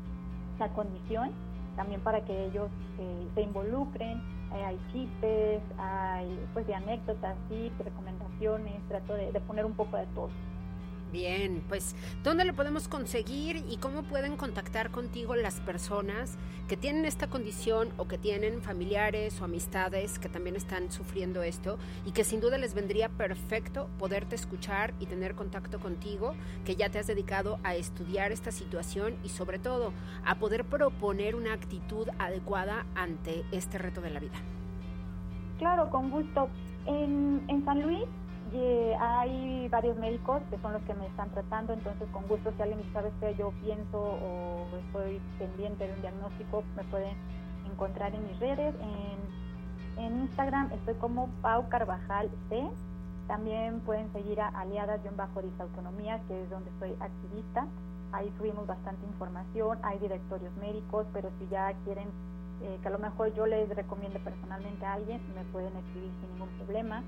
[0.59, 1.31] la condición,
[1.75, 2.69] también para que ellos
[2.99, 4.21] eh, se involucren.
[4.53, 9.95] Eh, hay chistes, hay pues de anécdotas, tips, recomendaciones, trato de, de poner un poco
[9.97, 10.29] de todo.
[11.11, 11.93] Bien, pues
[12.23, 16.37] ¿dónde lo podemos conseguir y cómo pueden contactar contigo las personas
[16.69, 21.77] que tienen esta condición o que tienen familiares o amistades que también están sufriendo esto
[22.05, 26.33] y que sin duda les vendría perfecto poderte escuchar y tener contacto contigo,
[26.63, 29.91] que ya te has dedicado a estudiar esta situación y sobre todo
[30.23, 34.39] a poder proponer una actitud adecuada ante este reto de la vida?
[35.59, 36.47] Claro, con gusto.
[36.85, 38.05] En, en San Luis
[38.51, 42.61] y hay varios médicos que son los que me están tratando, entonces con gusto si
[42.61, 47.15] alguien sabes que yo pienso o estoy pendiente de un diagnóstico, me pueden
[47.71, 48.75] encontrar en mis redes.
[48.81, 52.67] En, en Instagram estoy como Pau Carvajal C.
[53.27, 57.67] También pueden seguir a Aliadas-Disautonomía, que es donde soy activista.
[58.11, 62.09] Ahí subimos bastante información, hay directorios médicos, pero si ya quieren
[62.61, 66.33] eh, que a lo mejor yo les recomiende personalmente a alguien, me pueden escribir sin
[66.33, 67.03] ningún problema.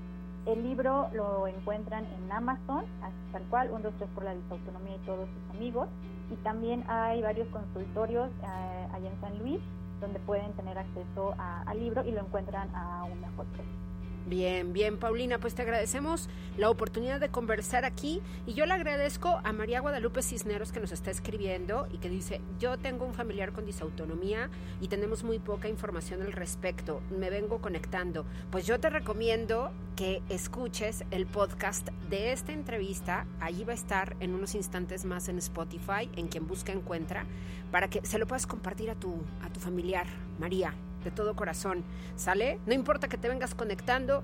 [0.46, 2.84] El libro lo encuentran en Amazon,
[3.32, 5.88] tal cual, un, dos, tres por la disautonomía y todos sus amigos.
[6.30, 9.60] Y también hay varios consultorios eh, allá en San Luis
[10.00, 13.83] donde pueden tener acceso al libro y lo encuentran a un mejor precio.
[14.26, 19.38] Bien, bien, Paulina, pues te agradecemos la oportunidad de conversar aquí y yo le agradezco
[19.44, 23.52] a María Guadalupe Cisneros que nos está escribiendo y que dice, yo tengo un familiar
[23.52, 24.48] con disautonomía
[24.80, 28.24] y tenemos muy poca información al respecto, me vengo conectando.
[28.50, 34.16] Pues yo te recomiendo que escuches el podcast de esta entrevista, allí va a estar
[34.20, 37.26] en unos instantes más en Spotify, en quien busca encuentra,
[37.70, 40.06] para que se lo puedas compartir a tu, a tu familiar,
[40.38, 40.72] María
[41.04, 41.84] de todo corazón.
[42.16, 42.58] ¿Sale?
[42.66, 44.22] No importa que te vengas conectando,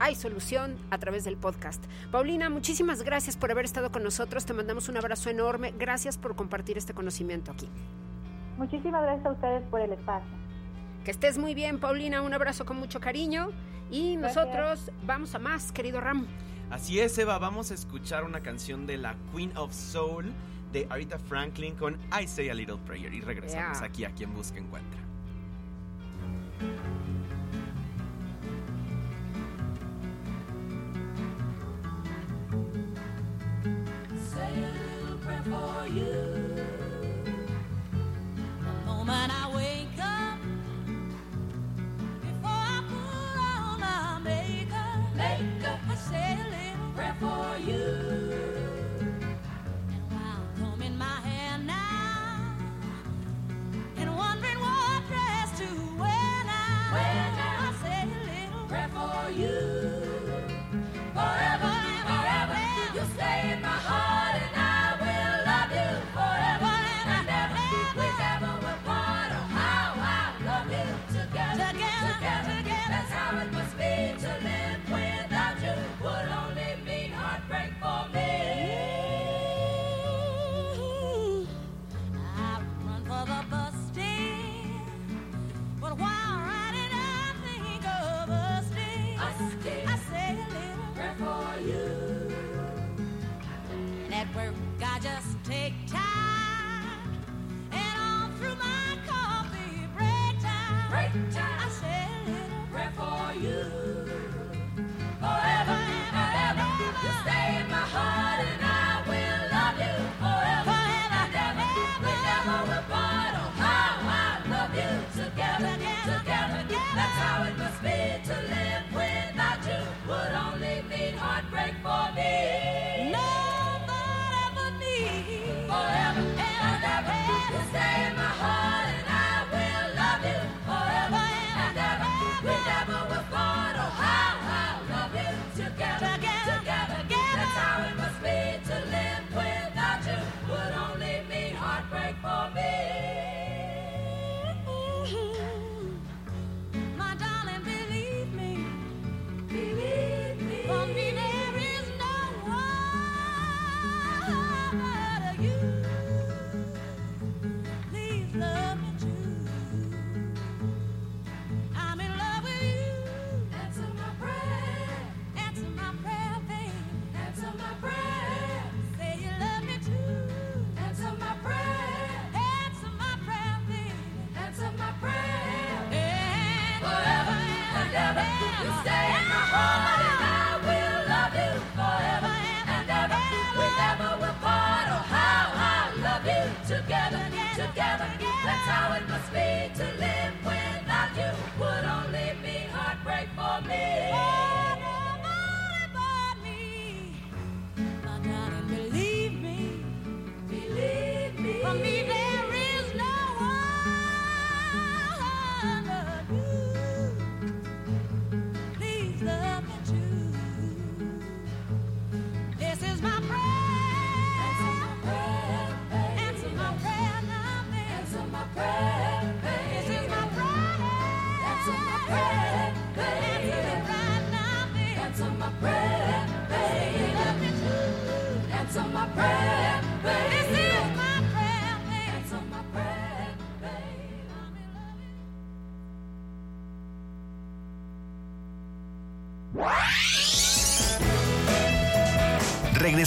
[0.00, 1.84] hay solución a través del podcast.
[2.12, 4.44] Paulina, muchísimas gracias por haber estado con nosotros.
[4.44, 5.74] Te mandamos un abrazo enorme.
[5.78, 7.68] Gracias por compartir este conocimiento aquí.
[8.56, 10.28] Muchísimas gracias a ustedes por el espacio.
[11.04, 12.22] Que estés muy bien, Paulina.
[12.22, 13.50] Un abrazo con mucho cariño.
[13.90, 14.36] Y Gracias.
[14.46, 16.26] nosotros vamos a más, querido Ram.
[16.70, 20.26] Así es, Eva, vamos a escuchar una canción de la Queen of Soul
[20.72, 23.86] de Aretha Franklin con I Say a Little Prayer y regresamos Yeah.
[23.86, 25.00] aquí a quien busca encuentra.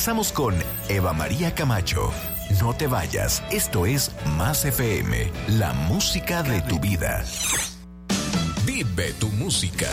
[0.02, 0.56] Regresamos con
[0.89, 2.12] Eva María Camacho.
[2.60, 7.24] No te vayas, esto es Más FM, la música de tu vida.
[8.66, 9.86] Vive tu música.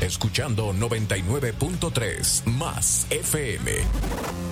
[0.00, 4.51] Escuchando 99.3 Más FM.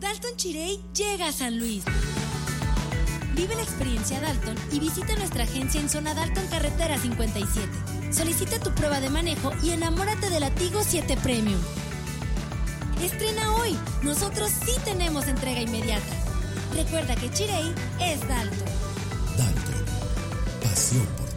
[0.00, 1.82] Dalton Chirey llega a San Luis.
[3.34, 8.12] Vive la experiencia Dalton y visita nuestra agencia en Zona Dalton Carretera 57.
[8.12, 11.60] Solicita tu prueba de manejo y enamórate de la Tigo 7 Premium.
[13.02, 13.76] Estrena hoy.
[14.02, 16.14] Nosotros sí tenemos entrega inmediata.
[16.76, 18.68] Recuerda que Chirey es Dalton.
[19.36, 19.84] Dalton.
[20.62, 21.27] Pasión por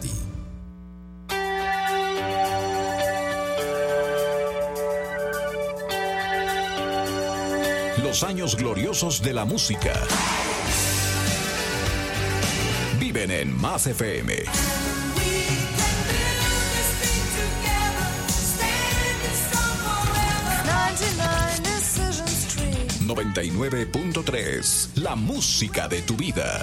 [8.12, 9.94] Los años gloriosos de la música.
[13.00, 14.34] Viven en Más FM.
[21.62, 22.86] Decisions tree.
[23.06, 26.62] 99.3 La música de tu vida.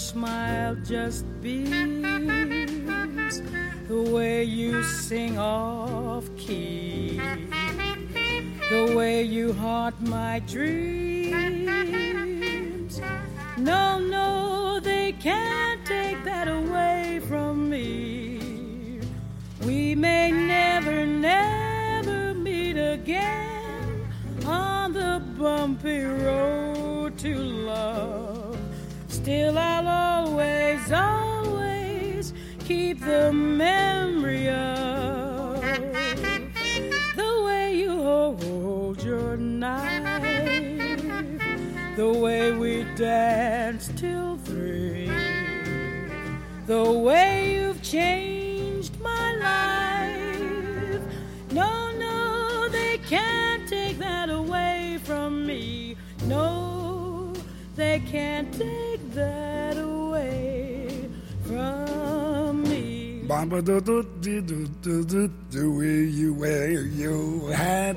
[0.00, 2.02] Smile just beams,
[3.88, 7.20] the way you sing off key
[8.70, 11.40] the way you haunt my dreams.
[13.58, 19.00] No, no, they can't take that away from me.
[19.66, 24.06] We may never, never meet again
[24.46, 28.29] on the bumpy road to love.
[29.30, 32.34] Still, I'll always, always
[32.66, 35.62] keep the memory of
[37.14, 40.24] the way you hold your knife,
[41.94, 45.08] the way we danced till three,
[46.66, 51.02] the way you've changed my life.
[51.52, 55.94] No, no, they can't take that away from me.
[56.24, 57.32] No,
[57.76, 58.89] they can't take
[63.40, 63.56] The
[65.64, 67.96] way you wear your hat,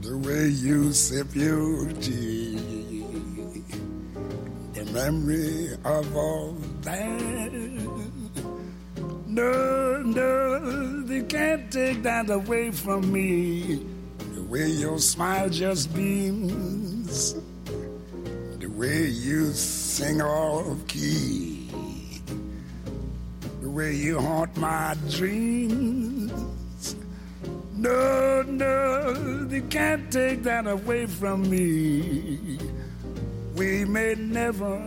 [0.00, 2.54] the way you sip your tea,
[4.72, 6.52] the memory of all
[6.82, 7.52] that.
[9.26, 13.84] No, no, they can't take that away from me.
[14.32, 17.34] The way your smile just beams,
[18.60, 21.47] the way you sing off key
[23.78, 26.96] way you haunt my dreams.
[27.76, 32.58] No, no, you can't take that away from me.
[33.54, 34.84] We may never,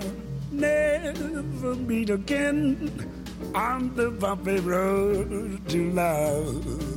[0.52, 2.68] never meet again
[3.56, 6.91] on the bumpy road to love.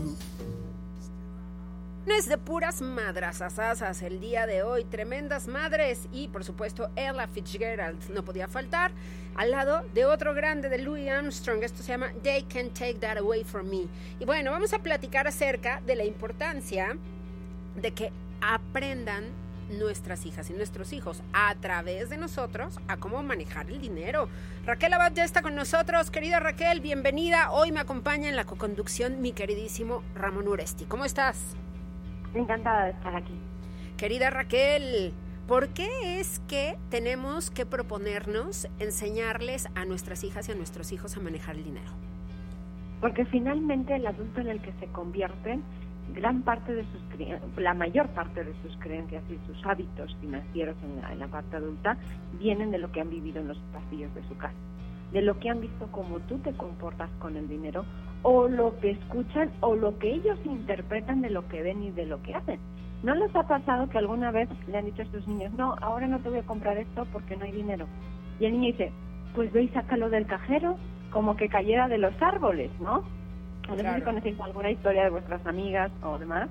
[2.07, 8.11] Es de puras madrazazazas el día de hoy, tremendas madres y por supuesto Ella Fitzgerald
[8.11, 8.93] no podía faltar
[9.35, 13.17] al lado de otro grande de Louis Armstrong, esto se llama They Can Take That
[13.19, 13.89] Away From Me.
[14.21, 16.97] Y bueno, vamos a platicar acerca de la importancia
[17.75, 19.25] de que aprendan
[19.71, 24.29] nuestras hijas y nuestros hijos a través de nosotros a cómo manejar el dinero.
[24.67, 26.11] Raquel Abad ya está con nosotros.
[26.11, 27.51] Querida Raquel, bienvenida.
[27.51, 30.85] Hoy me acompaña en la coconducción mi queridísimo Ramón Uresti.
[30.85, 31.57] ¿Cómo estás?
[32.35, 33.35] Encantada de estar aquí.
[33.97, 35.13] Querida Raquel,
[35.47, 41.17] ¿por qué es que tenemos que proponernos enseñarles a nuestras hijas y a nuestros hijos
[41.17, 41.93] a manejar el dinero?
[43.01, 45.63] Porque finalmente el adulto en el que se convierten,
[46.15, 47.01] gran parte de sus
[47.57, 51.57] la mayor parte de sus creencias y sus hábitos financieros en la, en la parte
[51.57, 51.97] adulta
[52.39, 54.55] vienen de lo que han vivido en los pasillos de su casa,
[55.15, 57.85] de lo que han visto cómo tú te comportas con el dinero
[58.23, 62.05] o lo que escuchan o lo que ellos interpretan de lo que ven y de
[62.05, 62.59] lo que hacen.
[63.05, 66.09] ¿No les ha pasado que alguna vez le han dicho a sus niños, no, ahora
[66.09, 67.87] no te voy a comprar esto porque no hay dinero?
[68.41, 68.93] Y el niño dice,
[69.37, 70.77] pues ve y sácalo del cajero,
[71.13, 73.05] como que cayera de los árboles, ¿no?
[73.69, 76.49] No sé si conocéis alguna historia de vuestras amigas o demás.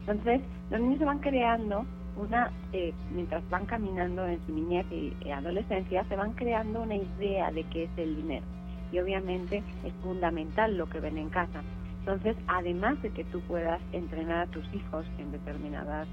[0.00, 1.86] Entonces, los niños se van creando
[2.16, 7.50] una, eh, mientras van caminando en su niñez y adolescencia, se van creando una idea
[7.50, 8.44] de qué es el dinero
[8.92, 11.62] y obviamente es fundamental lo que ven en casa.
[12.00, 16.06] Entonces, además de que tú puedas entrenar a tus hijos en determinadas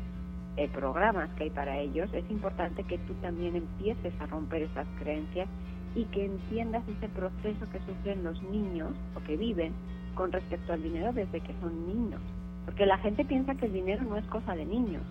[0.55, 4.87] eh, programas que hay para ellos, es importante que tú también empieces a romper esas
[4.99, 5.47] creencias
[5.95, 9.73] y que entiendas ese proceso que sufren los niños o que viven
[10.15, 12.21] con respecto al dinero desde que son niños.
[12.65, 15.03] Porque la gente piensa que el dinero no es cosa de niños.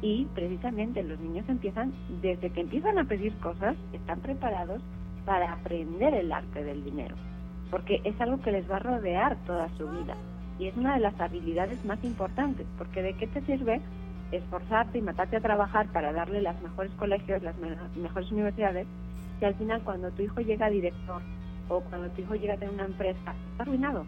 [0.00, 1.92] Y precisamente los niños empiezan,
[2.22, 4.80] desde que empiezan a pedir cosas, están preparados
[5.24, 7.16] para aprender el arte del dinero,
[7.70, 10.14] porque es algo que les va a rodear toda su vida
[10.58, 13.80] y es una de las habilidades más importantes, porque de qué te sirve
[14.32, 17.56] esforzarte y matarte a trabajar para darle las mejores colegios, las
[17.96, 18.86] mejores universidades,
[19.38, 21.22] si al final cuando tu hijo llega a director
[21.68, 24.04] o cuando tu hijo llega a tener una empresa, está arruinado.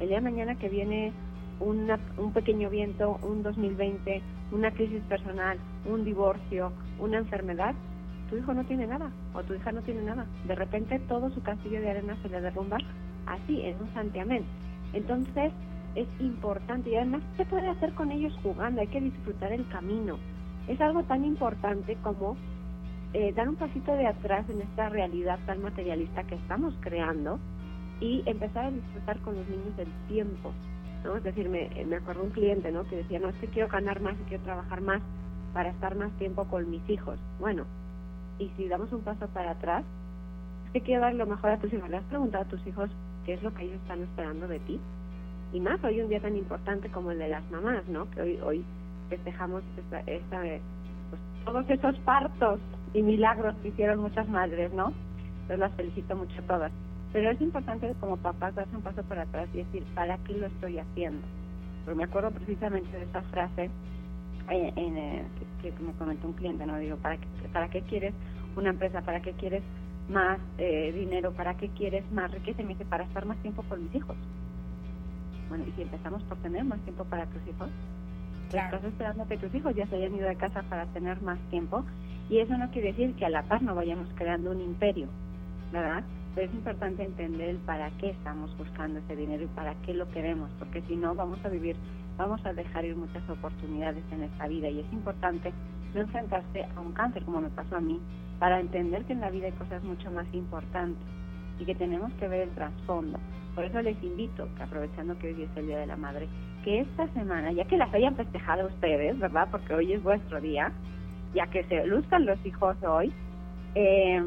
[0.00, 1.12] El día de mañana que viene
[1.60, 7.74] un pequeño viento, un 2020, una crisis personal, un divorcio, una enfermedad,
[8.30, 10.26] tu hijo no tiene nada o tu hija no tiene nada.
[10.46, 12.78] De repente todo su castillo de arena se le derrumba
[13.26, 14.44] así, en un santiamén.
[14.92, 15.52] Entonces
[15.94, 20.18] es importante y además se puede hacer con ellos jugando, hay que disfrutar el camino.
[20.68, 22.36] Es algo tan importante como
[23.12, 27.38] eh, dar un pasito de atrás en esta realidad tan materialista que estamos creando
[28.00, 30.52] y empezar a disfrutar con los niños del tiempo.
[31.14, 32.84] Es decir, me, me acuerdo un cliente ¿no?
[32.84, 35.02] que decía, no, es que quiero ganar más y quiero trabajar más
[35.52, 37.18] para estar más tiempo con mis hijos.
[37.38, 37.64] Bueno,
[38.38, 39.84] y si damos un paso para atrás,
[40.66, 41.88] es que quiero dar lo mejor a tus hijos.
[41.88, 42.90] ¿Le has preguntado a tus hijos
[43.24, 44.80] qué es lo que ellos están esperando de ti?
[45.52, 48.10] Y más hoy un día tan importante como el de las mamás, ¿no?
[48.10, 48.64] Que hoy, hoy
[49.08, 52.60] festejamos esta, esta pues, todos esos partos
[52.92, 54.92] y milagros que hicieron muchas madres, ¿no?
[55.42, 56.72] Entonces las felicito mucho a todas.
[57.12, 60.46] Pero es importante como papás darse un paso para atrás y decir, ¿para qué lo
[60.46, 61.26] estoy haciendo?
[61.84, 63.70] Pero me acuerdo precisamente de esa frase
[64.50, 65.24] eh, en, eh,
[65.62, 66.76] que, me comentó un cliente, ¿no?
[66.78, 68.14] Digo, ¿para qué, ¿para qué quieres
[68.56, 69.02] una empresa?
[69.02, 69.62] ¿Para qué quieres
[70.08, 71.32] más eh, dinero?
[71.32, 72.62] ¿Para qué quieres más riqueza?
[72.62, 74.16] Y me dice, para estar más tiempo con mis hijos.
[75.48, 77.70] Bueno, y si empezamos por tener más tiempo para tus hijos,
[78.46, 81.84] estás esperando que tus hijos ya se hayan ido de casa para tener más tiempo.
[82.28, 85.08] Y eso no quiere decir que a la paz no vayamos creando un imperio,
[85.72, 86.02] ¿verdad?
[86.36, 90.08] Pero es importante entender el para qué estamos buscando ese dinero y para qué lo
[90.10, 91.76] queremos, porque si no vamos a vivir
[92.16, 95.52] vamos a dejar ir muchas oportunidades en esta vida y es importante
[95.94, 98.00] no enfrentarse a un cáncer como me pasó a mí
[98.38, 101.02] para entender que en la vida hay cosas mucho más importantes
[101.58, 103.18] y que tenemos que ver el trasfondo.
[103.54, 106.28] Por eso les invito, que aprovechando que hoy es el Día de la Madre,
[106.62, 109.48] que esta semana, ya que las hayan festejado ustedes, ¿verdad?
[109.50, 110.70] Porque hoy es vuestro día,
[111.34, 113.10] ya que se luzcan los hijos hoy,
[113.74, 114.22] eh,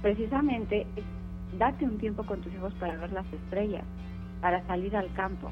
[0.00, 0.86] precisamente
[1.58, 3.84] date un tiempo con tus hijos para ver las estrellas,
[4.40, 5.50] para salir al campo.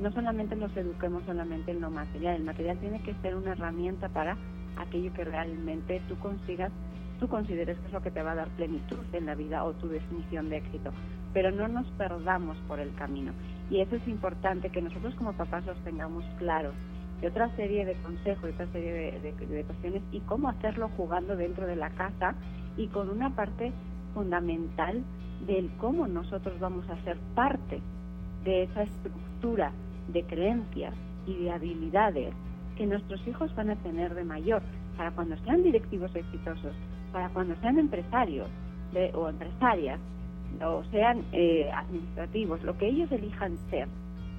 [0.00, 4.08] No solamente los eduquemos solamente en lo material, el material tiene que ser una herramienta
[4.08, 4.36] para
[4.76, 6.70] aquello que realmente tú consigas,
[7.18, 9.72] tú consideres que es lo que te va a dar plenitud en la vida o
[9.72, 10.90] tu definición de éxito.
[11.32, 13.32] Pero no nos perdamos por el camino.
[13.70, 16.74] Y eso es importante que nosotros como papás los tengamos claros
[17.20, 21.36] de otra serie de consejos, de otra serie de, de, cuestiones y cómo hacerlo jugando
[21.36, 22.34] dentro de la casa
[22.76, 23.72] y con una parte
[24.14, 25.02] fundamental
[25.46, 27.80] del cómo nosotros vamos a ser parte
[28.44, 29.72] de esa estructura
[30.12, 30.94] de creencias
[31.26, 32.34] y de habilidades
[32.76, 34.62] que nuestros hijos van a tener de mayor
[34.96, 36.74] para cuando sean directivos exitosos,
[37.12, 38.48] para cuando sean empresarios
[39.14, 40.00] o empresarias,
[40.64, 43.88] o sean eh, administrativos, lo que ellos elijan ser,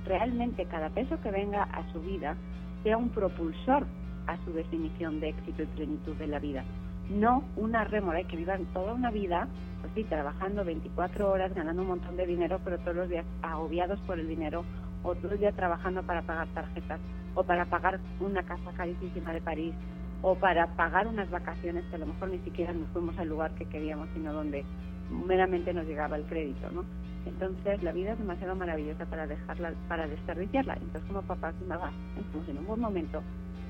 [0.06, 2.36] realmente cada peso que venga a su vida
[2.84, 3.86] sea un propulsor
[4.26, 6.64] a su definición de éxito y plenitud de la vida.
[7.10, 9.48] No una rémora y que vivan toda una vida,
[9.82, 14.00] pues sí, trabajando 24 horas, ganando un montón de dinero, pero todos los días agobiados
[14.02, 14.66] por el dinero,
[15.04, 17.00] o todo el día trabajando para pagar tarjetas,
[17.36, 19.74] o para pagar una casa carísima de París,
[20.22, 23.52] o para pagar unas vacaciones que a lo mejor ni siquiera nos fuimos al lugar
[23.52, 24.66] que queríamos, sino donde
[25.10, 26.84] meramente nos llegaba el crédito, ¿no?
[27.26, 30.74] Entonces la vida es demasiado maravillosa para dejarla, para desperdiciarla.
[30.76, 33.22] Entonces como papás y mamás estamos en un buen momento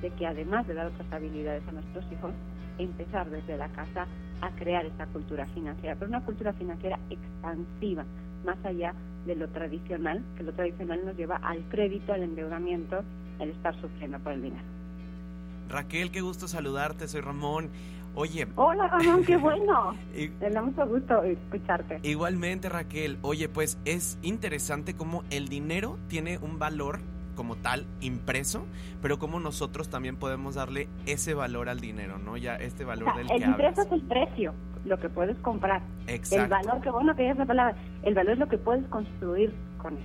[0.01, 2.31] de que además de dar otras habilidades a nuestros hijos,
[2.77, 4.07] empezar desde la casa
[4.41, 8.05] a crear esa cultura financiera, pero una cultura financiera expansiva,
[8.45, 8.93] más allá
[9.25, 13.03] de lo tradicional, que lo tradicional nos lleva al crédito, al endeudamiento,
[13.39, 14.63] al estar sufriendo por el dinero.
[15.69, 17.69] Raquel, qué gusto saludarte, soy Ramón.
[18.15, 18.47] Oye.
[18.55, 19.95] Hola Ramón, qué bueno.
[20.39, 21.99] Me da mucho gusto escucharte.
[22.03, 26.99] Igualmente Raquel, oye, pues es interesante cómo el dinero tiene un valor
[27.37, 28.65] como tal impreso,
[29.01, 32.35] pero cómo nosotros también podemos darle ese valor al dinero, ¿no?
[32.35, 35.81] Ya este valor del el impreso es el precio, lo que puedes comprar.
[36.07, 36.43] Exacto.
[36.43, 39.53] El valor, que bueno que es la palabra, el valor es lo que puedes construir
[39.77, 40.03] con él.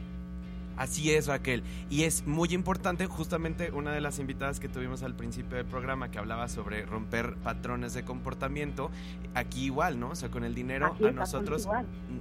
[0.77, 1.62] Así es, Raquel.
[1.91, 6.11] Y es muy importante, justamente una de las invitadas que tuvimos al principio del programa
[6.11, 8.91] que hablaba sobre romper patrones de comportamiento,
[9.35, 10.11] aquí igual, ¿no?
[10.11, 11.68] O sea, con el dinero a nosotros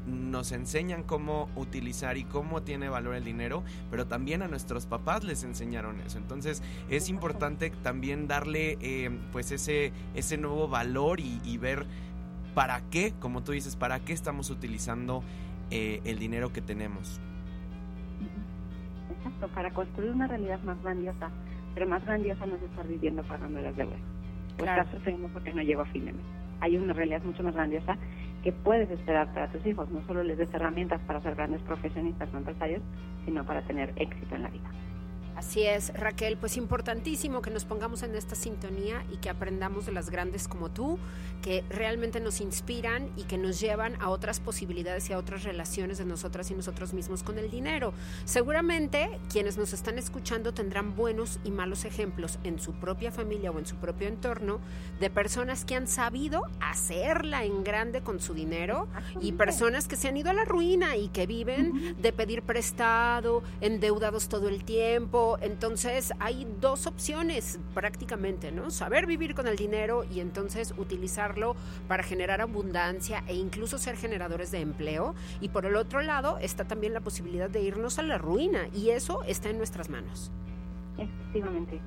[0.06, 5.24] nos enseñan cómo utilizar y cómo tiene valor el dinero, pero también a nuestros papás
[5.24, 6.18] les enseñaron eso.
[6.18, 11.86] Entonces es importante también darle eh, pues ese, ese nuevo valor y, ver
[12.56, 15.24] para qué, como tú dices, para qué estamos utilizando
[15.70, 17.22] eh, el dinero que tenemos
[19.50, 21.30] para construir una realidad más grandiosa,
[21.74, 24.00] pero más grandiosa no es estar viviendo pagando las deudas.
[24.58, 24.84] Pues claro.
[24.84, 26.26] caso seguimos porque no llego a fin de mes.
[26.60, 27.98] Hay una realidad mucho más grandiosa
[28.44, 29.90] que puedes esperar para tus hijos.
[29.90, 32.82] No solo les des herramientas para ser grandes profesionistas o empresarios,
[33.26, 34.70] sino para tener éxito en la vida.
[35.42, 39.92] Así es, Raquel, pues importantísimo que nos pongamos en esta sintonía y que aprendamos de
[39.92, 41.00] las grandes como tú,
[41.42, 45.98] que realmente nos inspiran y que nos llevan a otras posibilidades y a otras relaciones
[45.98, 47.92] de nosotras y nosotros mismos con el dinero.
[48.24, 53.58] Seguramente quienes nos están escuchando tendrán buenos y malos ejemplos en su propia familia o
[53.58, 54.60] en su propio entorno
[55.00, 58.88] de personas que han sabido hacerla en grande con su dinero
[59.20, 63.42] y personas que se han ido a la ruina y que viven de pedir prestado,
[63.60, 68.72] endeudados todo el tiempo entonces hay dos opciones prácticamente, ¿no?
[68.72, 71.56] Saber vivir con el dinero y entonces utilizarlo
[71.88, 75.16] para generar abundancia e incluso ser generadores de empleo.
[75.40, 78.90] Y por el otro lado está también la posibilidad de irnos a la ruina y
[78.90, 80.32] eso está en nuestras manos.
[80.98, 81.80] Efectivamente.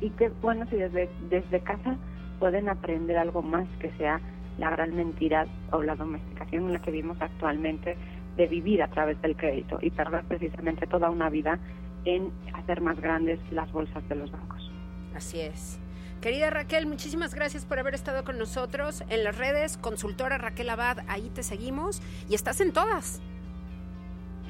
[0.00, 1.96] Y qué bueno si desde, desde casa
[2.38, 4.20] pueden aprender algo más que sea
[4.58, 7.96] la gran mentira o la domesticación en la que vivimos actualmente
[8.36, 11.58] de vivir a través del crédito y perder precisamente toda una vida
[12.04, 14.70] en hacer más grandes las bolsas de los bancos.
[15.14, 15.78] Así es.
[16.20, 19.76] Querida Raquel, muchísimas gracias por haber estado con nosotros en las redes.
[19.76, 23.20] Consultora Raquel Abad, ahí te seguimos y estás en todas.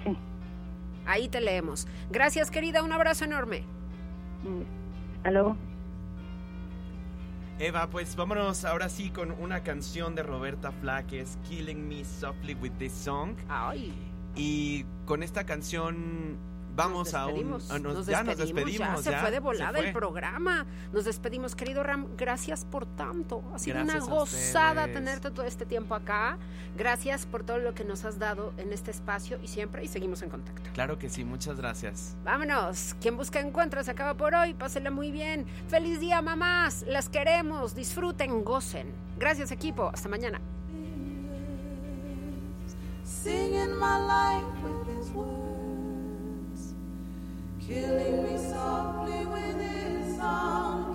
[0.04, 0.16] Sí.
[1.06, 1.88] Ahí te leemos.
[2.10, 2.82] Gracias, querida.
[2.82, 3.64] Un abrazo enorme.
[5.16, 5.56] Hasta luego.
[7.58, 12.04] Eva, pues vámonos ahora sí con una canción de Roberta Flack que es Killing Me
[12.04, 13.34] Softly with This Song.
[13.48, 13.94] Ay.
[14.34, 16.36] Y con esta canción
[16.74, 17.58] vamos a un.
[18.06, 19.04] ya nos despedimos.
[19.04, 20.66] Ya, se fue de volada el programa.
[20.92, 22.08] Nos despedimos, querido Ram.
[22.16, 23.42] Gracias por tanto.
[23.54, 26.38] Ha sido una gozada tenerte todo este tiempo acá.
[26.76, 29.84] Gracias por todo lo que nos has dado en este espacio y siempre.
[29.84, 30.70] Y seguimos en contacto.
[30.72, 32.16] Claro que sí, muchas gracias.
[32.24, 32.96] Vámonos.
[33.00, 34.54] Quien busca encuentra se acaba por hoy.
[34.54, 35.46] Pásenla muy bien.
[35.68, 36.84] Feliz día, mamás.
[36.88, 37.74] Las queremos.
[37.74, 38.92] Disfruten, gocen.
[39.18, 39.90] Gracias, equipo.
[39.92, 40.40] Hasta mañana.
[47.72, 50.91] Killing me softly with his song,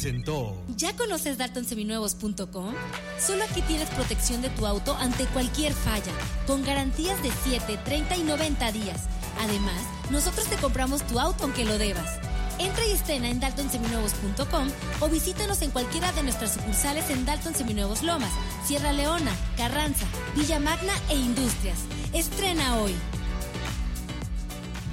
[0.00, 0.56] presentó.
[0.76, 2.74] ¿Ya conoces daltonseminuevos.com?
[3.18, 6.12] Solo aquí tienes protección de tu auto ante cualquier falla,
[6.46, 9.04] con garantías de 7, 30 y 90 días.
[9.40, 12.18] Además, nosotros te compramos tu auto aunque lo debas.
[12.58, 14.68] Entra y estrena en daltonseminuevos.com
[15.00, 18.32] o visítanos en cualquiera de nuestras sucursales en Dalton Seminuevos Lomas,
[18.66, 21.78] Sierra Leona, Carranza, Villa Magna e Industrias.
[22.12, 22.94] Estrena hoy.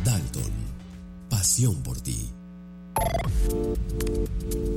[0.03, 0.51] Dalton,
[1.29, 2.36] pasión por ti.